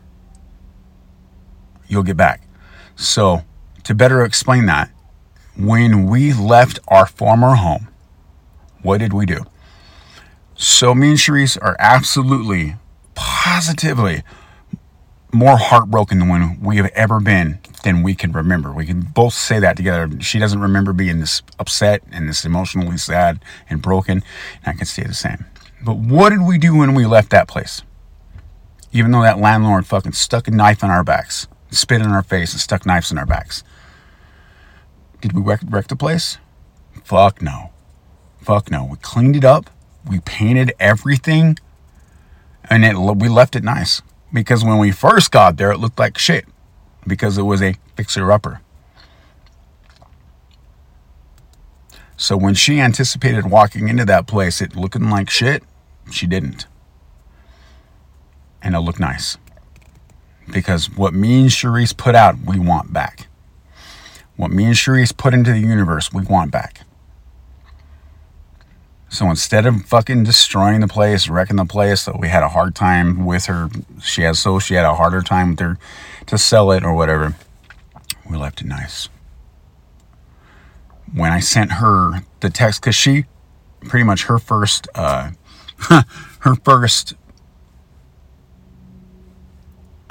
you'll 1.88 2.04
get 2.04 2.18
back. 2.18 2.42
So, 2.96 3.44
to 3.84 3.94
better 3.94 4.24
explain 4.24 4.66
that, 4.68 4.90
when 5.58 6.08
we 6.08 6.34
left 6.34 6.80
our 6.88 7.06
former 7.06 7.56
home, 7.56 7.90
what 8.82 9.00
did 9.00 9.14
we 9.14 9.26
do? 9.26 9.46
So 10.62 10.94
me 10.94 11.10
and 11.10 11.18
Cherise 11.18 11.58
are 11.60 11.76
absolutely, 11.80 12.76
positively 13.16 14.22
more 15.34 15.58
heartbroken 15.58 16.20
than 16.20 16.30
when 16.30 16.62
we 16.62 16.78
have 16.78 16.92
ever 16.94 17.20
been 17.20 17.58
than 17.84 18.04
we 18.04 18.14
can 18.14 18.32
remember. 18.32 18.72
We 18.72 18.86
can 18.86 19.02
both 19.02 19.34
say 19.34 19.60
that 19.60 19.76
together. 19.76 20.08
She 20.22 20.38
doesn't 20.38 20.60
remember 20.60 20.94
being 20.94 21.20
this 21.20 21.42
upset 21.58 22.04
and 22.12 22.30
this 22.30 22.46
emotionally 22.46 22.98
sad 22.98 23.44
and 23.72 23.82
broken. 23.82 24.22
And 24.64 24.76
I 24.76 24.78
can 24.78 24.86
say 24.86 25.02
the 25.02 25.16
same. 25.16 25.46
But 25.84 25.98
what 25.98 26.30
did 26.30 26.44
we 26.44 26.60
do 26.60 26.76
when 26.76 26.94
we 26.94 27.08
left 27.08 27.32
that 27.32 27.48
place? 27.48 27.82
Even 28.92 29.10
though 29.10 29.24
that 29.24 29.40
landlord 29.40 29.88
fucking 29.88 30.14
stuck 30.14 30.48
a 30.48 30.52
knife 30.52 30.84
in 30.84 30.92
our 30.92 31.04
backs, 31.04 31.48
spit 31.72 32.02
in 32.02 32.10
our 32.10 32.22
face, 32.22 32.52
and 32.52 32.62
stuck 32.62 32.86
knives 32.86 33.12
in 33.12 33.18
our 33.18 33.26
backs. 33.26 33.64
Did 35.22 35.34
we 35.34 35.42
wreck, 35.42 35.62
wreck 35.68 35.88
the 35.88 35.96
place? 35.96 36.38
Fuck 37.04 37.42
no. 37.42 37.72
Fuck 38.42 38.70
no. 38.70 38.86
We 38.86 38.98
cleaned 38.98 39.36
it 39.36 39.44
up 39.44 39.72
we 40.10 40.20
painted 40.20 40.74
everything 40.80 41.58
and 42.70 42.86
it 42.86 42.96
we 42.96 43.30
left 43.30 43.56
it 43.56 43.64
nice. 43.64 44.02
Because 44.34 44.64
when 44.64 44.78
we 44.78 44.92
first 44.92 45.32
got 45.32 45.58
there 45.58 45.72
it 45.72 45.78
looked 45.80 46.00
like 46.00 46.18
shit 46.18 46.46
because 47.06 47.38
it 47.38 47.44
was 47.44 47.62
a 47.62 47.76
fixer 47.96 48.32
upper. 48.32 48.62
So 52.18 52.38
when 52.38 52.54
she 52.54 52.80
anticipated 52.80 53.50
walking 53.50 53.88
into 53.88 54.06
that 54.06 54.28
place 54.28 54.62
it 54.62 54.76
looking 54.76 55.10
like 55.10 55.30
shit 55.30 55.64
she 56.12 56.28
didn't. 56.28 56.68
And 58.62 58.76
it 58.76 58.80
looked 58.80 59.00
nice. 59.00 59.38
Because 60.52 60.90
what 60.90 61.14
me 61.14 61.42
and 61.42 61.50
Cherise 61.50 61.96
put 61.96 62.14
out 62.14 62.38
we 62.46 62.60
want 62.60 62.94
back. 62.94 63.28
What 64.36 64.52
me 64.52 64.66
and 64.66 64.76
Cherise 64.76 65.16
put 65.16 65.34
into 65.34 65.52
the 65.52 65.60
universe 65.60 66.12
we 66.14 66.24
want 66.24 66.52
back 66.52 66.82
so 69.12 69.30
instead 69.30 69.66
of 69.66 69.84
fucking 69.84 70.24
destroying 70.24 70.80
the 70.80 70.88
place, 70.88 71.28
wrecking 71.28 71.58
the 71.58 71.66
place, 71.66 72.04
so 72.04 72.16
we 72.18 72.30
had 72.30 72.44
a 72.44 72.48
hard 72.48 72.74
time 72.74 73.26
with 73.26 73.48
her. 73.48 73.70
She 74.02 74.22
has 74.22 74.40
so 74.40 74.58
she 74.58 74.76
had 74.76 74.86
a 74.86 74.96
harder 74.96 75.22
time 75.22 75.52
with 75.52 75.60
her 75.60 75.78
to 76.28 76.38
sell 76.38 76.72
it 76.72 76.86
or 76.86 76.94
whatever. 76.94 77.36
We 78.30 78.38
left 78.38 78.62
it 78.62 78.68
nice. 78.68 79.10
When 81.14 81.34
I 81.34 81.42
sent 81.42 81.74
her 81.74 82.24
the 82.40 82.50
text, 82.50 82.82
because 82.82 82.96
she 82.96 83.26
pretty 83.82 84.06
much 84.06 84.24
her 84.24 84.40
first, 84.40 84.88
uh, 84.96 85.32
her 86.40 86.56
first 86.64 87.16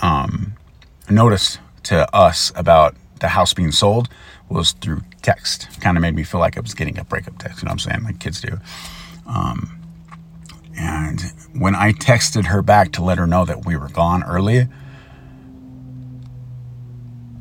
um, 0.01 0.53
notice 1.09 1.57
to 1.85 2.15
us 2.15 2.53
about 2.55 2.97
the 3.21 3.29
house 3.29 3.55
being 3.55 3.73
sold 3.73 4.11
was 4.51 4.73
through 4.73 5.01
text. 5.23 5.69
Kind 5.81 5.97
of 5.97 6.03
made 6.03 6.15
me 6.15 6.25
feel 6.25 6.41
like 6.41 6.57
I 6.57 6.61
was 6.61 6.75
getting 6.75 6.99
a 6.99 7.05
breakup 7.05 7.39
text. 7.39 7.63
You 7.63 7.67
know 7.67 7.71
what 7.71 7.87
I'm 7.87 7.91
saying? 7.91 8.05
Like 8.05 8.19
kids 8.19 8.41
do. 8.41 8.59
Um, 9.27 9.81
and 10.79 11.21
when 11.53 11.75
I 11.75 11.93
texted 11.93 12.47
her 12.47 12.63
back 12.63 12.93
to 12.93 13.05
let 13.05 13.19
her 13.19 13.27
know 13.27 13.45
that 13.45 13.67
we 13.67 13.77
were 13.77 13.89
gone 13.89 14.23
early, 14.25 14.69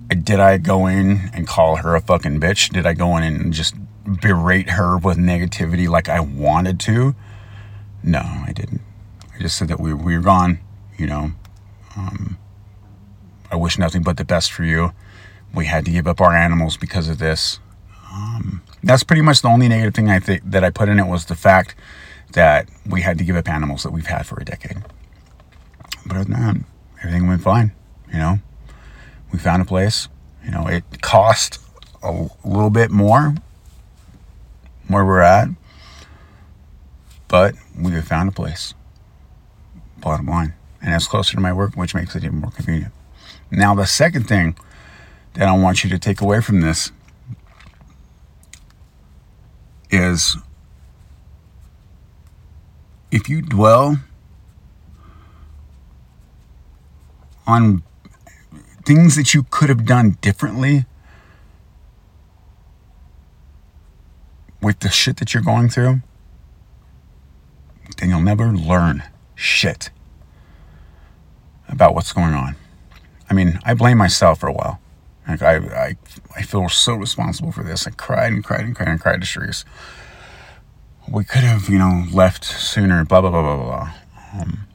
did 0.10 0.40
I 0.40 0.58
go 0.58 0.88
in 0.88 1.30
and 1.34 1.48
call 1.48 1.78
her 1.78 1.96
a 1.96 2.02
fucking 2.02 2.40
bitch? 2.40 2.72
Did 2.72 2.86
I 2.86 2.94
go 2.94 3.16
in 3.18 3.24
and 3.24 3.54
just 3.54 3.76
berate 4.04 4.72
her 4.72 4.98
with 4.98 5.18
negativity 5.18 5.88
like 5.88 6.10
I 6.10 6.20
wanted 6.20 6.80
to? 6.82 7.16
No, 8.04 8.20
I 8.20 8.52
didn't. 8.54 8.82
I 9.36 9.40
just 9.40 9.58
said 9.58 9.68
that 9.68 9.80
we, 9.80 9.94
we 9.94 10.16
were 10.18 10.24
gone, 10.24 10.60
you 10.98 11.06
know. 11.06 11.32
Um, 11.96 12.38
I 13.52 13.56
wish 13.56 13.78
nothing 13.78 14.04
but 14.04 14.18
the 14.18 14.26
best 14.26 14.52
for 14.52 14.64
you. 14.64 14.94
We 15.54 15.66
had 15.66 15.86
to 15.86 15.92
give 15.92 16.08
up 16.08 16.22
our 16.22 16.34
animals 16.34 16.78
because 16.78 17.08
of 17.08 17.20
this. 17.20 17.60
Um, 18.12 18.62
that's 18.84 19.04
pretty 19.04 19.22
much 19.22 19.42
the 19.42 19.50
only 19.50 19.68
negative 19.68 19.94
thing 19.94 20.10
I 20.10 20.20
think 20.20 20.42
that 20.46 20.64
I 20.64 20.70
put 20.70 20.90
in 20.90 21.00
it 21.00 21.08
was 21.08 21.26
the 21.26 21.36
fact 21.36 21.76
that 22.34 22.70
we 22.86 23.02
had 23.02 23.18
to 23.18 23.24
give 23.24 23.36
up 23.36 23.50
animals 23.50 23.84
that 23.84 23.92
we've 23.92 24.08
had 24.08 24.26
for 24.26 24.40
a 24.40 24.46
decade. 24.46 24.78
But 26.06 26.18
other 26.18 26.26
than 26.26 26.34
that, 26.34 26.56
everything 27.00 27.28
went 27.28 27.42
fine. 27.42 27.72
You 28.12 28.20
know, 28.20 28.40
we 29.32 29.40
found 29.40 29.62
a 29.62 29.66
place. 29.66 30.08
You 30.44 30.52
know, 30.52 30.68
it 30.68 30.84
cost 31.02 31.60
a 32.02 32.30
little 32.44 32.70
bit 32.70 32.92
more 32.92 33.36
where 34.88 35.06
we're 35.06 35.20
at, 35.20 35.50
but 37.28 37.56
we 37.78 37.92
have 37.92 38.08
found 38.08 38.30
a 38.30 38.32
place. 38.32 38.74
Bottom 39.98 40.28
line, 40.28 40.54
and 40.82 40.96
it's 40.96 41.08
closer 41.08 41.36
to 41.36 41.42
my 41.42 41.52
work, 41.52 41.76
which 41.76 41.94
makes 41.94 42.16
it 42.16 42.24
even 42.24 42.40
more 42.40 42.52
convenient. 42.52 42.94
Now, 43.52 43.76
the 43.76 43.86
second 43.86 44.28
thing 44.28 44.58
that 45.34 45.48
I 45.48 45.56
want 45.58 45.84
you 45.84 45.90
to 45.90 46.00
take 46.00 46.22
away 46.22 46.42
from 46.42 46.62
this 46.62 46.92
is 49.90 50.38
if 53.12 53.28
you 53.28 53.42
dwell 53.42 54.00
on 57.48 57.82
things 58.86 59.16
that 59.16 59.34
you 59.34 59.44
could 59.50 59.70
have 59.70 59.86
done 59.86 60.18
differently 60.22 60.86
with 64.62 64.80
the 64.80 64.90
shit 64.90 65.18
that 65.18 65.34
you're 65.34 65.44
going 65.44 65.70
through, 65.70 66.02
then 67.98 68.10
you'll 68.10 68.22
never 68.22 68.52
learn 68.52 69.04
shit 69.36 69.90
about 71.68 71.96
what's 71.96 72.14
going 72.14 72.34
on. 72.34 72.56
I 73.30 73.34
mean, 73.34 73.60
I 73.64 73.74
blame 73.74 73.98
myself 73.98 74.40
for 74.40 74.48
a 74.48 74.54
while. 74.54 74.80
Like 75.30 75.44
I, 75.44 75.58
I, 75.58 75.96
I 76.36 76.42
feel 76.42 76.68
so 76.70 76.96
responsible 76.96 77.52
for 77.52 77.64
this. 77.64 77.86
I 77.86 77.92
cried 77.92 78.34
and 78.34 78.44
cried 78.44 78.62
and 78.62 78.76
cried 78.76 78.88
and 78.88 79.00
cried 79.00 79.22
to 79.22 79.28
Sharice. 79.28 79.64
We 81.08 81.24
could 81.24 81.44
have, 81.44 81.70
you 81.70 81.78
know, 81.78 82.06
left 82.12 82.44
sooner. 82.44 83.06
Blah 83.06 83.22
blah 83.22 83.30
blah 83.30 83.42
blah 83.42 83.64
blah. 83.64 83.94
Um, 84.34 84.68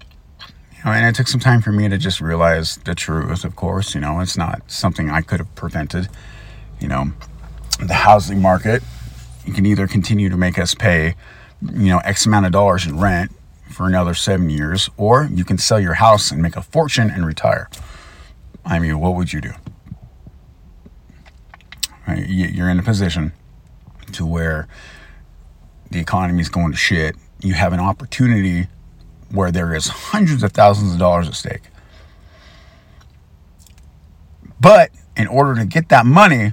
you 0.72 0.84
know, 0.84 0.92
and 0.92 1.06
it 1.06 1.16
took 1.16 1.26
some 1.26 1.40
time 1.40 1.60
for 1.60 1.72
me 1.72 1.88
to 1.88 1.98
just 1.98 2.20
realize 2.20 2.76
the 2.76 2.94
truth. 2.94 3.44
Of 3.44 3.56
course, 3.56 3.96
you 3.96 4.00
know, 4.00 4.20
it's 4.20 4.36
not 4.36 4.62
something 4.70 5.10
I 5.10 5.22
could 5.22 5.40
have 5.40 5.52
prevented. 5.56 6.08
You 6.80 6.86
know, 6.86 7.12
the 7.80 7.94
housing 7.94 8.40
market. 8.40 8.82
You 9.44 9.52
can 9.52 9.66
either 9.66 9.88
continue 9.88 10.28
to 10.30 10.36
make 10.36 10.58
us 10.58 10.74
pay, 10.74 11.16
you 11.60 11.88
know, 11.88 11.98
X 11.98 12.26
amount 12.26 12.46
of 12.46 12.52
dollars 12.52 12.86
in 12.86 12.98
rent 12.98 13.32
for 13.70 13.86
another 13.86 14.14
seven 14.14 14.50
years, 14.50 14.88
or 14.96 15.28
you 15.32 15.44
can 15.44 15.58
sell 15.58 15.80
your 15.80 15.94
house 15.94 16.30
and 16.30 16.40
make 16.40 16.56
a 16.56 16.62
fortune 16.62 17.10
and 17.10 17.26
retire. 17.26 17.68
I 18.64 18.78
mean, 18.78 19.00
what 19.00 19.14
would 19.16 19.32
you 19.32 19.40
do? 19.40 19.52
Right? 22.06 22.26
You're 22.28 22.68
in 22.68 22.78
a 22.78 22.82
position 22.82 23.32
to 24.12 24.26
where 24.26 24.68
the 25.90 26.00
economy 26.00 26.40
is 26.40 26.48
going 26.48 26.72
to 26.72 26.76
shit. 26.76 27.16
You 27.40 27.54
have 27.54 27.72
an 27.72 27.80
opportunity 27.80 28.68
where 29.30 29.50
there 29.50 29.74
is 29.74 29.88
hundreds 29.88 30.42
of 30.42 30.52
thousands 30.52 30.92
of 30.92 30.98
dollars 30.98 31.28
at 31.28 31.34
stake. 31.34 31.62
But 34.60 34.90
in 35.16 35.26
order 35.26 35.54
to 35.56 35.64
get 35.64 35.88
that 35.90 36.06
money, 36.06 36.52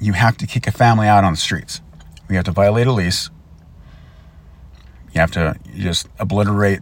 you 0.00 0.12
have 0.12 0.36
to 0.38 0.46
kick 0.46 0.66
a 0.66 0.72
family 0.72 1.06
out 1.06 1.24
on 1.24 1.34
the 1.34 1.38
streets. 1.38 1.80
You 2.28 2.36
have 2.36 2.44
to 2.46 2.52
violate 2.52 2.86
a 2.86 2.92
lease. 2.92 3.30
You 5.12 5.20
have 5.20 5.30
to 5.32 5.56
just 5.76 6.08
obliterate 6.18 6.80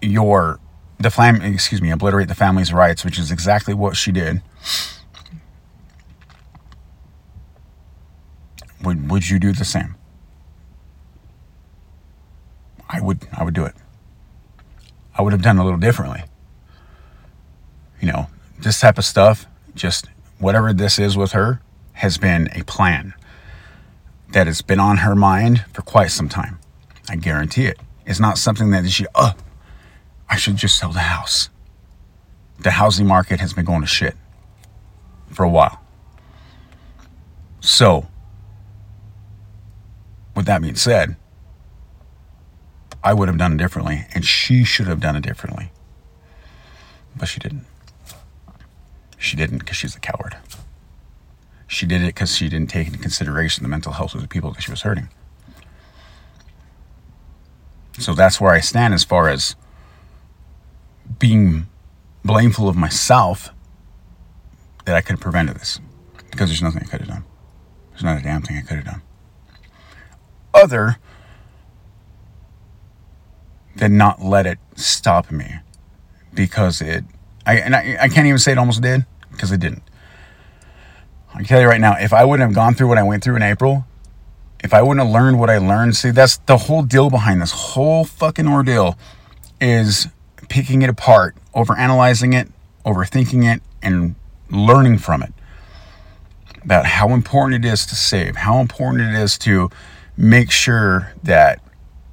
your 0.00 0.58
the 0.98 1.10
fam 1.10 1.40
excuse 1.42 1.80
me 1.80 1.90
obliterate 1.90 2.28
the 2.28 2.34
family's 2.34 2.72
rights, 2.72 3.04
which 3.04 3.18
is 3.18 3.30
exactly 3.30 3.74
what 3.74 3.96
she 3.96 4.12
did. 4.12 4.42
Would 8.82 9.10
would 9.10 9.28
you 9.28 9.38
do 9.38 9.52
the 9.52 9.64
same? 9.64 9.94
I 12.88 13.00
would 13.00 13.26
I 13.32 13.44
would 13.44 13.54
do 13.54 13.64
it. 13.64 13.74
I 15.14 15.22
would 15.22 15.32
have 15.32 15.42
done 15.42 15.58
a 15.58 15.64
little 15.64 15.78
differently. 15.78 16.24
You 18.00 18.10
know, 18.10 18.28
this 18.58 18.80
type 18.80 18.98
of 18.98 19.04
stuff, 19.04 19.46
just 19.74 20.06
whatever 20.38 20.72
this 20.72 20.98
is 20.98 21.16
with 21.16 21.32
her, 21.32 21.60
has 21.94 22.16
been 22.16 22.48
a 22.54 22.64
plan 22.64 23.14
that 24.32 24.46
has 24.46 24.62
been 24.62 24.80
on 24.80 24.98
her 24.98 25.14
mind 25.14 25.64
for 25.72 25.82
quite 25.82 26.10
some 26.10 26.28
time. 26.28 26.58
I 27.08 27.16
guarantee 27.16 27.66
it. 27.66 27.78
It's 28.06 28.20
not 28.20 28.38
something 28.38 28.70
that 28.70 28.88
she, 28.88 29.06
oh, 29.14 29.34
I 30.28 30.36
should 30.36 30.56
just 30.56 30.78
sell 30.78 30.92
the 30.92 31.00
house. 31.00 31.50
The 32.58 32.72
housing 32.72 33.06
market 33.06 33.40
has 33.40 33.52
been 33.52 33.64
going 33.64 33.80
to 33.82 33.86
shit 33.86 34.14
for 35.30 35.44
a 35.44 35.48
while. 35.48 35.80
So, 37.60 38.06
with 40.34 40.46
that 40.46 40.62
being 40.62 40.76
said, 40.76 41.16
I 43.02 43.14
would 43.14 43.28
have 43.28 43.38
done 43.38 43.54
it 43.54 43.56
differently, 43.56 44.06
and 44.14 44.24
she 44.24 44.64
should 44.64 44.86
have 44.86 45.00
done 45.00 45.16
it 45.16 45.22
differently. 45.22 45.72
But 47.16 47.28
she 47.28 47.40
didn't. 47.40 47.64
She 49.18 49.36
didn't 49.36 49.58
because 49.58 49.76
she's 49.76 49.96
a 49.96 50.00
coward. 50.00 50.36
She 51.66 51.86
did 51.86 52.02
it 52.02 52.06
because 52.06 52.34
she 52.34 52.48
didn't 52.48 52.70
take 52.70 52.88
into 52.88 52.98
consideration 52.98 53.62
the 53.62 53.68
mental 53.68 53.92
health 53.92 54.14
of 54.14 54.22
the 54.22 54.28
people 54.28 54.50
that 54.52 54.62
she 54.62 54.70
was 54.70 54.82
hurting. 54.82 55.08
So 57.98 58.14
that's 58.14 58.40
where 58.40 58.52
I 58.52 58.60
stand 58.60 58.94
as 58.94 59.04
far 59.04 59.28
as 59.28 59.56
being 61.18 61.66
blameful 62.24 62.68
of 62.68 62.76
myself 62.76 63.50
that 64.84 64.96
I 64.96 65.00
could 65.00 65.12
have 65.12 65.20
prevented 65.20 65.56
this. 65.56 65.80
Because 66.30 66.48
there's 66.48 66.62
nothing 66.62 66.82
I 66.82 66.86
could 66.86 67.00
have 67.00 67.08
done. 67.08 67.24
There's 67.90 68.04
not 68.04 68.18
a 68.18 68.22
damn 68.22 68.42
thing 68.42 68.56
I 68.56 68.62
could 68.62 68.76
have 68.76 68.86
done. 68.86 69.02
Other 70.60 70.98
than 73.76 73.96
not 73.96 74.20
let 74.20 74.46
it 74.46 74.58
stop 74.74 75.30
me. 75.30 75.60
Because 76.34 76.80
it 76.80 77.04
I 77.46 77.56
and 77.56 77.74
I, 77.74 77.96
I 78.00 78.08
can't 78.08 78.26
even 78.26 78.38
say 78.38 78.52
it 78.52 78.58
almost 78.58 78.82
did, 78.82 79.06
because 79.32 79.50
it 79.52 79.60
didn't. 79.60 79.82
I 81.32 81.38
can 81.38 81.44
tell 81.44 81.60
you 81.60 81.66
right 81.66 81.80
now, 81.80 81.96
if 81.98 82.12
I 82.12 82.24
wouldn't 82.24 82.46
have 82.46 82.54
gone 82.54 82.74
through 82.74 82.88
what 82.88 82.98
I 82.98 83.02
went 83.02 83.24
through 83.24 83.36
in 83.36 83.42
April, 83.42 83.86
if 84.62 84.74
I 84.74 84.82
wouldn't 84.82 85.04
have 85.04 85.12
learned 85.12 85.38
what 85.38 85.48
I 85.48 85.58
learned, 85.58 85.96
see, 85.96 86.10
that's 86.10 86.38
the 86.38 86.56
whole 86.56 86.82
deal 86.82 87.08
behind 87.08 87.40
this 87.40 87.52
whole 87.52 88.04
fucking 88.04 88.46
ordeal 88.46 88.98
is 89.60 90.08
picking 90.48 90.82
it 90.82 90.90
apart, 90.90 91.36
over 91.54 91.76
analyzing 91.76 92.32
it, 92.32 92.48
overthinking 92.84 93.52
it, 93.52 93.62
and 93.82 94.14
learning 94.50 94.98
from 94.98 95.22
it 95.22 95.32
about 96.62 96.84
how 96.84 97.10
important 97.10 97.64
it 97.64 97.68
is 97.68 97.86
to 97.86 97.94
save, 97.94 98.36
how 98.36 98.60
important 98.60 99.02
it 99.02 99.14
is 99.14 99.38
to 99.38 99.70
make 100.16 100.50
sure 100.50 101.12
that 101.22 101.60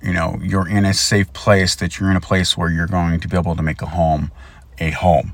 you 0.01 0.13
know 0.13 0.39
you're 0.41 0.67
in 0.67 0.85
a 0.85 0.93
safe 0.93 1.31
place, 1.33 1.75
that 1.75 1.99
you're 1.99 2.09
in 2.09 2.15
a 2.15 2.21
place 2.21 2.57
where 2.57 2.69
you're 2.69 2.87
going 2.87 3.19
to 3.19 3.27
be 3.27 3.37
able 3.37 3.55
to 3.55 3.63
make 3.63 3.81
a 3.81 3.87
home 3.87 4.31
a 4.79 4.91
home. 4.91 5.33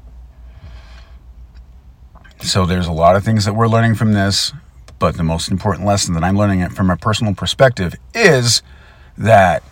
So 2.42 2.66
there's 2.66 2.88
a 2.88 2.92
lot 2.92 3.16
of 3.16 3.24
things 3.24 3.46
that 3.46 3.54
we're 3.54 3.68
learning 3.68 3.96
from 3.96 4.14
this, 4.14 4.52
but 5.00 5.16
the 5.16 5.24
most 5.24 5.50
important 5.50 5.88
lesson 5.88 6.14
that 6.14 6.24
I'm 6.24 6.38
learning 6.38 6.60
it 6.60 6.72
from 6.74 6.90
a 6.90 6.98
personal 6.98 7.34
perspective 7.34 7.96
is 8.14 8.62
that 9.18 9.64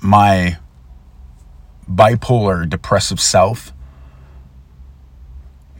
my 0.00 0.58
bipolar 1.90 2.68
depressive 2.68 3.20
self 3.20 3.72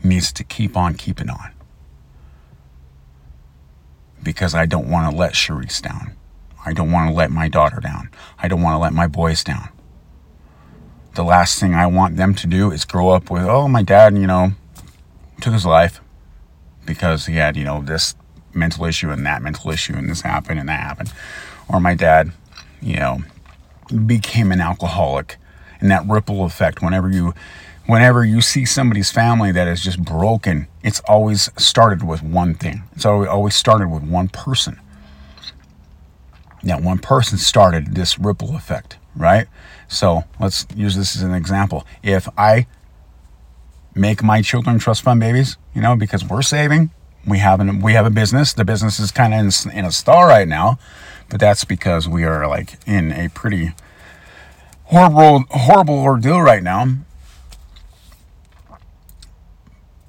needs 0.03 0.31
to 0.33 0.43
keep 0.43 0.77
on 0.77 0.93
keeping 0.93 1.29
on 1.29 1.54
because 4.25 4.53
I 4.53 4.65
don't 4.65 4.89
want 4.89 5.09
to 5.09 5.17
let 5.17 5.33
Sharice 5.33 5.81
down. 5.81 6.17
I 6.65 6.73
don't 6.73 6.91
want 6.91 7.09
to 7.09 7.15
let 7.15 7.31
my 7.31 7.47
daughter 7.47 7.79
down. 7.79 8.09
I 8.37 8.49
don't 8.49 8.61
want 8.61 8.73
to 8.73 8.79
let 8.79 8.91
my 8.91 9.07
boys 9.07 9.41
down 9.41 9.69
the 11.15 11.23
last 11.23 11.59
thing 11.59 11.73
I 11.73 11.87
want 11.87 12.17
them 12.17 12.35
to 12.35 12.47
do 12.47 12.71
is 12.71 12.85
grow 12.85 13.09
up 13.09 13.31
with, 13.31 13.43
oh, 13.43 13.67
my 13.67 13.83
dad, 13.83 14.17
you 14.17 14.27
know, 14.27 14.51
took 15.41 15.53
his 15.53 15.65
life 15.65 16.01
because 16.85 17.25
he 17.25 17.35
had, 17.37 17.55
you 17.55 17.63
know, 17.63 17.81
this 17.81 18.15
mental 18.53 18.85
issue 18.85 19.09
and 19.09 19.25
that 19.25 19.41
mental 19.41 19.71
issue 19.71 19.95
and 19.95 20.09
this 20.09 20.21
happened 20.21 20.59
and 20.59 20.69
that 20.69 20.79
happened. 20.79 21.13
Or 21.67 21.79
my 21.79 21.95
dad, 21.95 22.31
you 22.81 22.97
know, 22.97 23.19
became 24.05 24.51
an 24.51 24.61
alcoholic 24.61 25.37
and 25.79 25.91
that 25.91 26.05
ripple 26.07 26.45
effect 26.45 26.81
whenever 26.81 27.09
you 27.09 27.33
whenever 27.87 28.25
you 28.25 28.41
see 28.41 28.65
somebody's 28.65 29.11
family 29.11 29.51
that 29.51 29.67
is 29.67 29.81
just 29.81 30.03
broken, 30.03 30.67
it's 30.83 30.99
always 31.01 31.49
started 31.57 32.03
with 32.03 32.23
one 32.23 32.53
thing. 32.55 32.83
It's 32.95 33.05
always 33.05 33.55
started 33.55 33.89
with 33.89 34.03
one 34.03 34.29
person. 34.29 34.79
That 36.63 36.81
one 36.81 36.97
person 36.97 37.37
started 37.37 37.93
this 37.93 38.17
ripple 38.17 38.55
effect, 38.55 38.97
right? 39.15 39.47
So 39.87 40.23
let's 40.39 40.65
use 40.75 40.95
this 40.95 41.15
as 41.15 41.21
an 41.21 41.33
example. 41.33 41.85
If 42.01 42.27
I 42.37 42.65
make 43.93 44.23
my 44.23 44.41
children 44.41 44.79
trust 44.79 45.03
fund 45.03 45.19
babies, 45.19 45.57
you 45.75 45.81
know, 45.81 45.95
because 45.95 46.25
we're 46.25 46.41
saving, 46.41 46.89
we 47.27 47.37
have 47.39 47.59
an, 47.59 47.81
we 47.81 47.93
have 47.93 48.05
a 48.05 48.09
business. 48.09 48.53
The 48.53 48.65
business 48.65 48.99
is 48.99 49.11
kind 49.11 49.33
of 49.33 49.39
in, 49.39 49.71
in 49.71 49.85
a 49.85 49.91
stall 49.91 50.25
right 50.25 50.47
now, 50.47 50.79
but 51.29 51.39
that's 51.39 51.65
because 51.65 52.07
we 52.07 52.23
are 52.23 52.47
like 52.47 52.77
in 52.87 53.11
a 53.11 53.29
pretty 53.29 53.73
horrible 54.85 55.43
horrible 55.51 55.99
ordeal 55.99 56.41
right 56.41 56.63
now. 56.63 56.87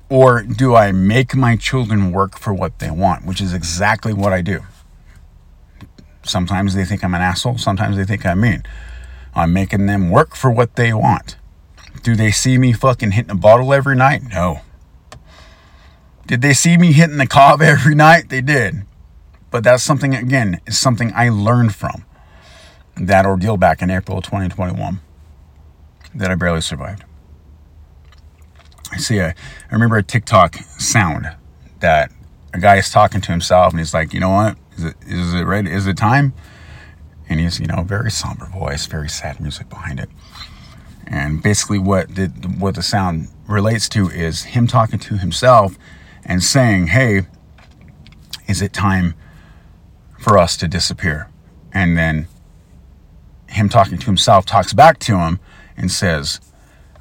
Or 0.09 0.43
do 0.43 0.77
I 0.77 0.93
make 0.93 1.35
my 1.35 1.57
children 1.57 2.13
work 2.13 2.39
for 2.39 2.55
what 2.55 2.79
they 2.79 2.91
want, 2.91 3.27
which 3.27 3.41
is 3.41 3.53
exactly 3.53 4.13
what 4.13 4.33
I 4.33 4.41
do. 4.41 4.61
Sometimes 6.23 6.75
they 6.75 6.85
think 6.85 7.03
I'm 7.03 7.15
an 7.15 7.23
asshole, 7.23 7.59
sometimes 7.59 7.97
they 7.97 8.05
think 8.05 8.25
I'm 8.25 8.41
mean. 8.41 8.63
I'm 9.35 9.53
making 9.53 9.87
them 9.87 10.11
work 10.11 10.37
for 10.37 10.51
what 10.51 10.77
they 10.77 10.93
want. 10.93 11.37
Do 12.03 12.15
they 12.15 12.31
see 12.31 12.57
me 12.57 12.73
fucking 12.73 13.13
hitting 13.13 13.33
a 13.33 13.37
bottle 13.37 13.75
every 13.75 13.97
night? 13.97 14.23
No. 14.31 14.61
Did 16.27 16.41
they 16.41 16.55
see 16.55 16.77
me 16.77 16.93
hitting 16.93 17.19
the 17.19 17.27
cob 17.27 17.61
every 17.63 17.95
night? 17.95 18.29
They 18.29 18.41
did. 18.41 18.87
But 19.51 19.65
that's 19.65 19.83
something, 19.83 20.15
again, 20.15 20.61
is 20.67 20.79
something 20.79 21.13
I 21.15 21.31
learned 21.31 21.75
from 21.75 22.05
that 22.97 23.27
ordeal 23.27 23.57
back 23.57 23.83
in 23.83 23.91
April 23.91 24.19
of 24.19 24.25
2021 24.25 25.01
that 26.15 26.31
I 26.31 26.35
barely 26.35 26.61
survived. 26.61 27.05
I 28.93 28.97
see 28.99 29.19
a, 29.19 29.29
I 29.29 29.73
remember 29.73 29.97
a 29.97 30.03
TikTok 30.03 30.57
sound 30.79 31.29
that 31.81 32.11
a 32.55 32.59
guy 32.59 32.77
is 32.77 32.91
talking 32.91 33.21
to 33.21 33.33
himself 33.33 33.73
and 33.73 33.81
he's 33.81 33.93
like, 33.93 34.15
you 34.15 34.21
know 34.21 34.31
what? 34.31 34.57
Is 34.77 34.85
it, 34.85 34.95
is 35.07 35.35
it 35.35 35.43
ready? 35.43 35.71
Is 35.71 35.87
it 35.87 35.97
time? 35.97 36.33
And 37.29 37.41
he's, 37.41 37.61
you 37.61 37.67
know, 37.67 37.83
very 37.83 38.11
somber 38.11 38.47
voice, 38.47 38.87
very 38.87 39.09
sad 39.09 39.41
music 39.41 39.69
behind 39.69 40.01
it. 40.01 40.09
And 41.07 41.43
basically 41.43 41.79
what 41.79 42.15
the, 42.15 42.29
what 42.59 42.77
the 42.77 42.83
sound 42.83 43.29
relates 43.47 43.89
to 43.91 44.09
is 44.09 44.45
him 44.45 44.67
talking 44.67 44.99
to 45.01 45.19
himself 45.19 45.77
and 46.25 46.43
saying, 46.43 46.89
hey, 46.89 47.23
is 48.49 48.63
it 48.63 48.73
time 48.73 49.15
for 50.19 50.39
us 50.39 50.57
to 50.59 50.69
disappear? 50.69 51.29
And 51.73 51.97
then 51.99 52.29
him 53.49 53.69
talking 53.69 53.99
to 53.99 54.07
himself 54.07 54.45
talks 54.47 54.73
back 54.73 54.99
to 55.01 55.19
him 55.19 55.41
and 55.77 55.91
says, 55.91 56.41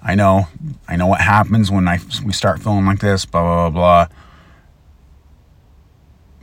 I 0.01 0.13
know, 0.13 0.47
I 0.87 0.95
know 0.95 1.07
what 1.07 1.21
happens 1.21 1.71
when 1.71 1.87
I 1.87 1.99
we 2.23 2.31
start 2.31 2.61
feeling 2.61 2.85
like 2.85 2.99
this, 2.99 3.25
blah 3.25 3.41
blah 3.41 3.69
blah 3.69 4.05
blah. 4.05 4.15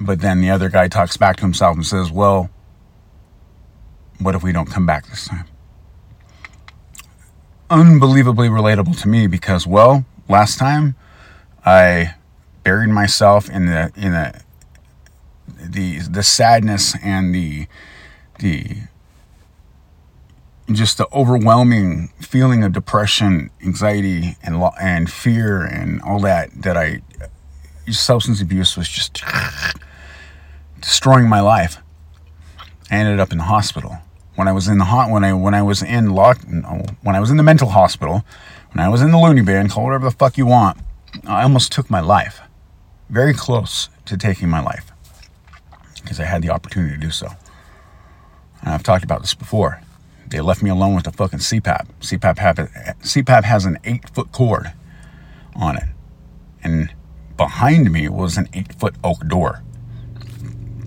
But 0.00 0.20
then 0.20 0.40
the 0.40 0.50
other 0.50 0.68
guy 0.68 0.88
talks 0.88 1.16
back 1.16 1.36
to 1.36 1.42
himself 1.42 1.76
and 1.76 1.86
says, 1.86 2.10
"Well, 2.10 2.50
what 4.18 4.34
if 4.34 4.42
we 4.42 4.50
don't 4.50 4.66
come 4.66 4.84
back 4.84 5.06
this 5.06 5.28
time?" 5.28 5.46
Unbelievably 7.70 8.48
relatable 8.48 9.00
to 9.02 9.08
me 9.08 9.28
because, 9.28 9.64
well, 9.64 10.04
last 10.28 10.58
time 10.58 10.96
I 11.64 12.16
buried 12.64 12.90
myself 12.90 13.48
in 13.48 13.66
the 13.66 13.92
in 13.94 14.10
the 14.10 14.40
the 15.46 15.98
the 16.00 16.22
sadness 16.24 16.96
and 17.00 17.32
the 17.32 17.68
the 18.40 18.78
just 20.70 20.98
the 20.98 21.08
overwhelming 21.12 22.12
feeling 22.20 22.62
of 22.62 22.72
depression, 22.72 23.50
anxiety, 23.62 24.36
and 24.42 24.62
and 24.80 25.10
fear, 25.10 25.62
and 25.62 26.00
all 26.02 26.20
that 26.20 26.50
that 26.62 26.76
I 26.76 27.02
substance 27.90 28.40
abuse 28.40 28.76
was 28.76 28.88
just 28.88 29.22
destroying 30.80 31.28
my 31.28 31.40
life. 31.40 31.78
I 32.90 32.96
ended 32.96 33.20
up 33.20 33.32
in 33.32 33.38
the 33.38 33.44
hospital. 33.44 33.98
When 34.34 34.48
I 34.48 34.52
was 34.52 34.68
in 34.68 34.78
the 34.78 34.86
hot, 34.86 35.10
when 35.10 35.24
I 35.24 35.32
when 35.32 35.54
I 35.54 35.62
was 35.62 35.82
in 35.82 36.10
lock, 36.10 36.40
when 37.02 37.16
I 37.16 37.20
was 37.20 37.30
in 37.30 37.36
the 37.36 37.42
mental 37.42 37.68
hospital, 37.68 38.24
when 38.72 38.84
I 38.84 38.88
was 38.88 39.02
in 39.02 39.10
the 39.10 39.18
loony 39.18 39.42
bin, 39.42 39.68
call 39.68 39.84
whatever 39.84 40.04
the 40.04 40.16
fuck 40.16 40.38
you 40.38 40.46
want, 40.46 40.78
I 41.26 41.42
almost 41.42 41.72
took 41.72 41.90
my 41.90 42.00
life. 42.00 42.40
Very 43.10 43.34
close 43.34 43.90
to 44.06 44.16
taking 44.16 44.48
my 44.48 44.62
life 44.62 44.90
because 46.02 46.18
I 46.18 46.24
had 46.24 46.42
the 46.42 46.50
opportunity 46.50 46.94
to 46.94 47.00
do 47.00 47.10
so. 47.10 47.28
And 48.62 48.72
I've 48.72 48.82
talked 48.82 49.04
about 49.04 49.20
this 49.20 49.34
before. 49.34 49.82
They 50.32 50.40
left 50.40 50.62
me 50.62 50.70
alone 50.70 50.94
with 50.94 51.04
the 51.04 51.12
fucking 51.12 51.40
CPAP. 51.40 51.88
CPAP 52.00 52.38
have 52.38 52.56
CPAP 53.02 53.44
has 53.44 53.66
an 53.66 53.78
eight 53.84 54.08
foot 54.08 54.32
cord 54.32 54.72
on 55.54 55.76
it, 55.76 55.88
and 56.64 56.90
behind 57.36 57.92
me 57.92 58.08
was 58.08 58.38
an 58.38 58.48
eight 58.54 58.72
foot 58.80 58.94
oak 59.04 59.28
door. 59.28 59.62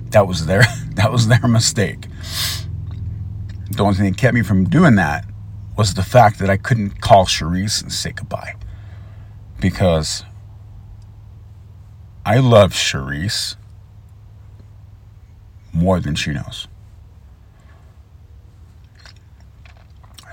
That 0.10 0.28
was 0.28 0.48
their 0.48 0.64
that 0.96 1.12
was 1.12 1.28
their 1.28 1.48
mistake. 1.48 2.08
The 3.70 3.84
only 3.84 3.94
thing 3.94 4.12
that 4.12 4.18
kept 4.18 4.34
me 4.34 4.42
from 4.42 4.68
doing 4.68 4.96
that 4.96 5.26
was 5.78 5.94
the 5.94 6.02
fact 6.02 6.40
that 6.40 6.50
I 6.50 6.58
couldn't 6.58 7.00
call 7.00 7.26
Cherise 7.26 7.84
and 7.84 7.92
say 7.94 8.14
goodbye 8.14 8.56
because 9.62 10.24
I 12.26 12.40
love 12.40 12.74
Cherise 12.74 13.58
more 15.72 16.00
than 16.00 16.16
she 16.16 16.32
knows. 16.32 16.68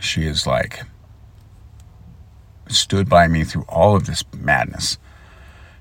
She 0.02 0.26
is 0.26 0.48
like 0.48 0.82
stood 2.66 3.08
by 3.08 3.28
me 3.28 3.44
through 3.44 3.64
all 3.68 3.94
of 3.94 4.06
this 4.06 4.24
madness. 4.36 4.98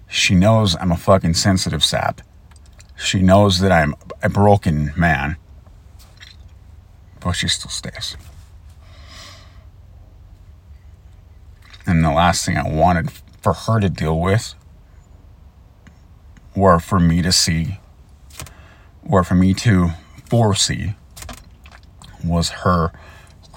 She 0.08 0.36
knows 0.36 0.76
I'm 0.76 0.92
a 0.92 0.96
fucking 0.98 1.34
sensitive 1.34 1.84
sap. 1.84 2.22
She 2.96 3.24
knows 3.24 3.60
that 3.60 3.72
I'm 3.72 3.96
a 4.22 4.30
broken 4.30 4.94
man. 4.96 5.38
But 7.20 7.32
she 7.32 7.48
still 7.48 7.72
stays. 7.72 8.16
And 11.88 12.06
the 12.06 12.12
last 12.12 12.46
thing 12.46 12.58
I 12.58 12.70
wanted 12.70 13.10
for 13.42 13.54
her 13.54 13.80
to 13.80 13.90
deal 13.90 14.20
with, 14.20 14.54
or 16.56 16.80
for 16.80 17.00
me 17.00 17.24
to 17.24 17.32
see, 17.32 17.80
or 19.04 19.24
for 19.24 19.34
me 19.34 19.56
to 19.56 19.90
foresee, 20.30 20.94
was 22.24 22.50
her 22.50 22.92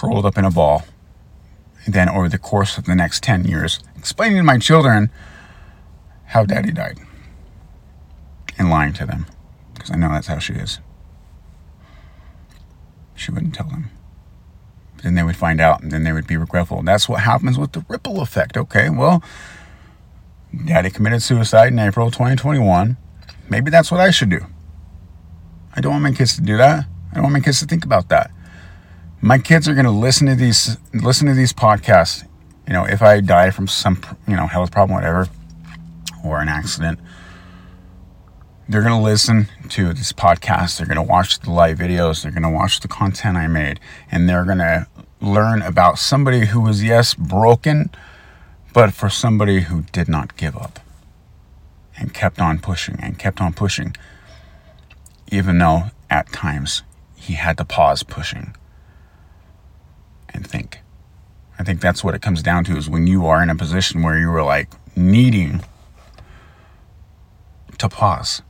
curled 0.04 0.26
up 0.26 0.38
in 0.38 0.44
a 0.44 0.50
ball. 0.50 0.84
And 1.84 1.94
then 1.94 2.08
over 2.08 2.28
the 2.28 2.38
course 2.38 2.78
of 2.78 2.84
the 2.84 2.94
next 2.94 3.22
10 3.22 3.44
years, 3.44 3.80
explaining 3.96 4.38
to 4.38 4.42
my 4.42 4.58
children 4.58 5.10
how 6.26 6.44
daddy 6.44 6.72
died 6.72 6.98
and 8.58 8.70
lying 8.70 8.92
to 8.94 9.06
them 9.06 9.26
because 9.74 9.90
I 9.90 9.96
know 9.96 10.08
that's 10.08 10.28
how 10.28 10.38
she 10.38 10.54
is. 10.54 10.80
She 13.14 13.30
wouldn't 13.30 13.54
tell 13.54 13.68
them. 13.68 13.90
Then 15.02 15.14
they 15.14 15.22
would 15.22 15.36
find 15.36 15.60
out 15.60 15.82
and 15.82 15.92
then 15.92 16.04
they 16.04 16.12
would 16.12 16.26
be 16.26 16.36
regretful. 16.36 16.82
That's 16.82 17.08
what 17.08 17.20
happens 17.20 17.58
with 17.58 17.72
the 17.72 17.84
ripple 17.88 18.20
effect. 18.20 18.56
Okay, 18.56 18.88
well, 18.88 19.22
daddy 20.64 20.88
committed 20.88 21.22
suicide 21.22 21.72
in 21.72 21.78
April 21.78 22.10
2021. 22.10 22.96
Maybe 23.48 23.70
that's 23.70 23.90
what 23.90 24.00
I 24.00 24.10
should 24.10 24.30
do. 24.30 24.46
I 25.76 25.82
don't 25.82 25.92
want 25.92 26.04
my 26.04 26.12
kids 26.12 26.34
to 26.36 26.40
do 26.40 26.56
that. 26.56 26.86
I 27.10 27.14
don't 27.14 27.24
want 27.24 27.34
my 27.34 27.40
kids 27.40 27.60
to 27.60 27.66
think 27.66 27.84
about 27.84 28.08
that 28.08 28.30
my 29.24 29.38
kids 29.38 29.66
are 29.66 29.72
going 29.72 29.87
to 29.87 29.90
listen 29.90 30.26
to 30.26 30.34
these 30.34 30.76
listen 30.92 31.26
to 31.26 31.32
these 31.32 31.54
podcasts 31.54 32.28
you 32.66 32.74
know 32.74 32.84
if 32.84 33.00
i 33.00 33.22
die 33.22 33.50
from 33.50 33.66
some 33.66 33.98
you 34.28 34.37
know 34.37 34.46
health 34.46 34.70
problem 34.70 34.94
whatever 34.94 35.26
or 36.22 36.42
an 36.42 36.48
accident 36.48 36.98
they're 38.68 38.82
going 38.82 38.92
to 38.92 39.02
listen 39.02 39.48
to 39.70 39.94
this 39.94 40.12
podcast 40.12 40.76
they're 40.76 40.87
going 40.87 40.98
to 40.98 41.02
watch 41.02 41.40
the 41.40 41.50
live 41.50 41.78
videos 41.78 42.22
they're 42.22 42.32
going 42.32 42.42
to 42.42 42.50
watch 42.50 42.80
the 42.80 42.88
content 42.88 43.34
i 43.34 43.46
made 43.46 43.80
and 44.10 44.28
they're 44.28 44.44
going 44.44 44.58
to 44.58 44.87
learn 45.22 45.62
about 45.62 45.98
somebody 45.98 46.44
who 46.46 46.60
was 46.60 46.84
yes 46.84 47.14
broken 47.14 47.90
but 48.74 48.92
for 48.92 49.08
somebody 49.08 49.60
who 49.60 49.84
did 49.90 50.06
not 50.06 50.37
give 50.37 50.54
up 50.54 50.80
and 51.96 52.12
kept 52.12 52.38
on 52.40 52.58
pushing 52.58 52.98
and 53.00 53.18
kept 53.18 53.40
on 53.40 53.54
pushing 53.54 53.96
even 55.32 55.56
though 55.56 55.84
at 56.10 56.30
times 56.30 56.82
he 57.14 57.32
had 57.32 57.56
to 57.56 57.64
pause 57.64 58.02
pushing 58.02 58.54
and 60.34 60.46
think. 60.46 60.80
I 61.58 61.62
think 61.62 61.80
that's 61.80 62.02
what 62.04 62.14
it 62.14 62.20
comes 62.20 62.42
down 62.42 62.64
to 62.64 62.76
is 62.76 62.90
when 62.90 63.06
you 63.06 63.26
are 63.26 63.42
in 63.42 63.48
a 63.48 63.54
position 63.54 64.02
where 64.02 64.18
you 64.18 64.30
are 64.32 64.42
like 64.42 64.68
needing 64.96 65.64
to 67.78 67.88
pause. 67.88 68.42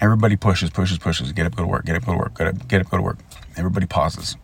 Everybody 0.00 0.36
pushes, 0.36 0.70
pushes, 0.70 0.98
pushes. 0.98 1.32
Get 1.32 1.46
up, 1.46 1.56
go 1.56 1.62
to 1.62 1.68
work. 1.68 1.86
Get 1.86 1.96
up, 1.96 2.04
go 2.04 2.12
to 2.12 2.18
work. 2.18 2.36
Get 2.36 2.48
up, 2.48 2.68
get 2.68 2.80
up, 2.82 2.90
go 2.90 2.98
to 2.98 3.02
work. 3.02 3.18
Everybody 3.56 3.86
pauses. 3.86 4.36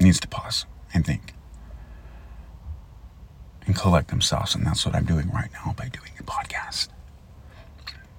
Needs 0.00 0.18
to 0.20 0.28
pause 0.28 0.66
and 0.92 1.04
think 1.04 1.34
and 3.66 3.76
collect 3.76 4.08
themselves. 4.08 4.54
And 4.54 4.66
that's 4.66 4.84
what 4.84 4.94
I'm 4.94 5.04
doing 5.04 5.30
right 5.30 5.50
now 5.52 5.74
by 5.76 5.88
doing 5.88 6.12
a 6.18 6.22
podcast 6.22 6.88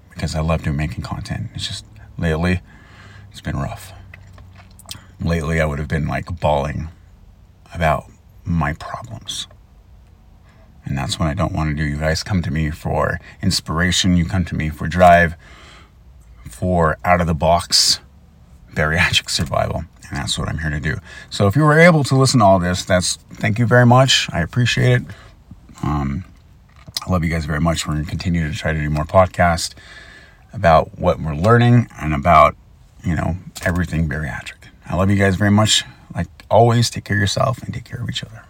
because 0.10 0.36
I 0.36 0.40
love 0.40 0.64
doing 0.64 0.78
making 0.78 1.04
content. 1.04 1.50
It's 1.54 1.68
just 1.68 1.86
lately, 2.18 2.62
it's 3.32 3.42
been 3.42 3.58
rough. 3.58 3.92
Lately, 5.20 5.62
I 5.62 5.66
would 5.66 5.80
have 5.80 5.88
been 5.88 6.08
like 6.08 6.40
bawling 6.40 6.90
about 7.76 8.10
my 8.44 8.74
problems. 8.74 9.48
And 10.86 10.98
that's 10.98 11.20
what 11.20 11.28
I 11.28 11.34
don't 11.34 11.54
want 11.54 11.70
to 11.70 11.76
do. 11.76 11.84
You 11.84 11.98
guys 11.98 12.24
come 12.24 12.42
to 12.44 12.52
me 12.52 12.72
for 12.72 13.20
inspiration, 13.42 14.16
you 14.16 14.26
come 14.26 14.46
to 14.46 14.56
me 14.56 14.70
for 14.70 14.88
drive, 14.88 15.36
for 16.48 16.98
out 17.04 17.22
of 17.22 17.28
the 17.28 17.34
box 17.34 18.00
bariatric 18.74 19.30
survival. 19.30 19.86
And 20.10 20.18
that's 20.18 20.38
what 20.38 20.48
I'm 20.48 20.60
here 20.60 20.70
to 20.70 20.80
do. 20.80 20.98
So 21.30 21.48
if 21.48 21.56
you 21.56 21.64
were 21.64 21.80
able 21.80 22.04
to 22.04 22.16
listen 22.16 22.40
to 22.40 22.46
all 22.46 22.60
this, 22.60 22.86
that's 22.86 23.16
thank 23.16 23.58
you 23.58 23.66
very 23.66 23.86
much. 23.86 24.30
I 24.32 24.42
appreciate 24.42 25.02
it. 25.02 25.08
Um, 25.82 26.26
I 27.06 27.12
love 27.12 27.24
you 27.24 27.30
guys 27.30 27.46
very 27.46 27.62
much. 27.62 27.88
We're 27.88 27.94
going 27.94 28.06
to 28.06 28.10
continue 28.10 28.50
to 28.50 28.56
try 28.56 28.72
to 28.74 28.80
do 28.80 28.90
more 28.90 29.06
podcasts 29.06 29.74
about 30.54 31.00
what 31.00 31.20
we're 31.20 31.36
learning 31.36 31.88
and 32.00 32.14
about, 32.14 32.56
you 33.04 33.16
know, 33.16 33.38
everything 33.64 34.08
bariatric. 34.08 34.70
I 34.88 34.96
love 34.96 35.10
you 35.10 35.18
guys 35.18 35.36
very 35.36 35.52
much. 35.52 35.84
Always, 36.50 36.90
take 36.90 37.04
care 37.06 37.18
of 37.18 37.22
yourself 37.22 37.62
and 37.64 37.74
take 37.74 37.84
care 37.86 38.02
of 38.02 38.10
each 38.10 38.24
other. 38.24 38.45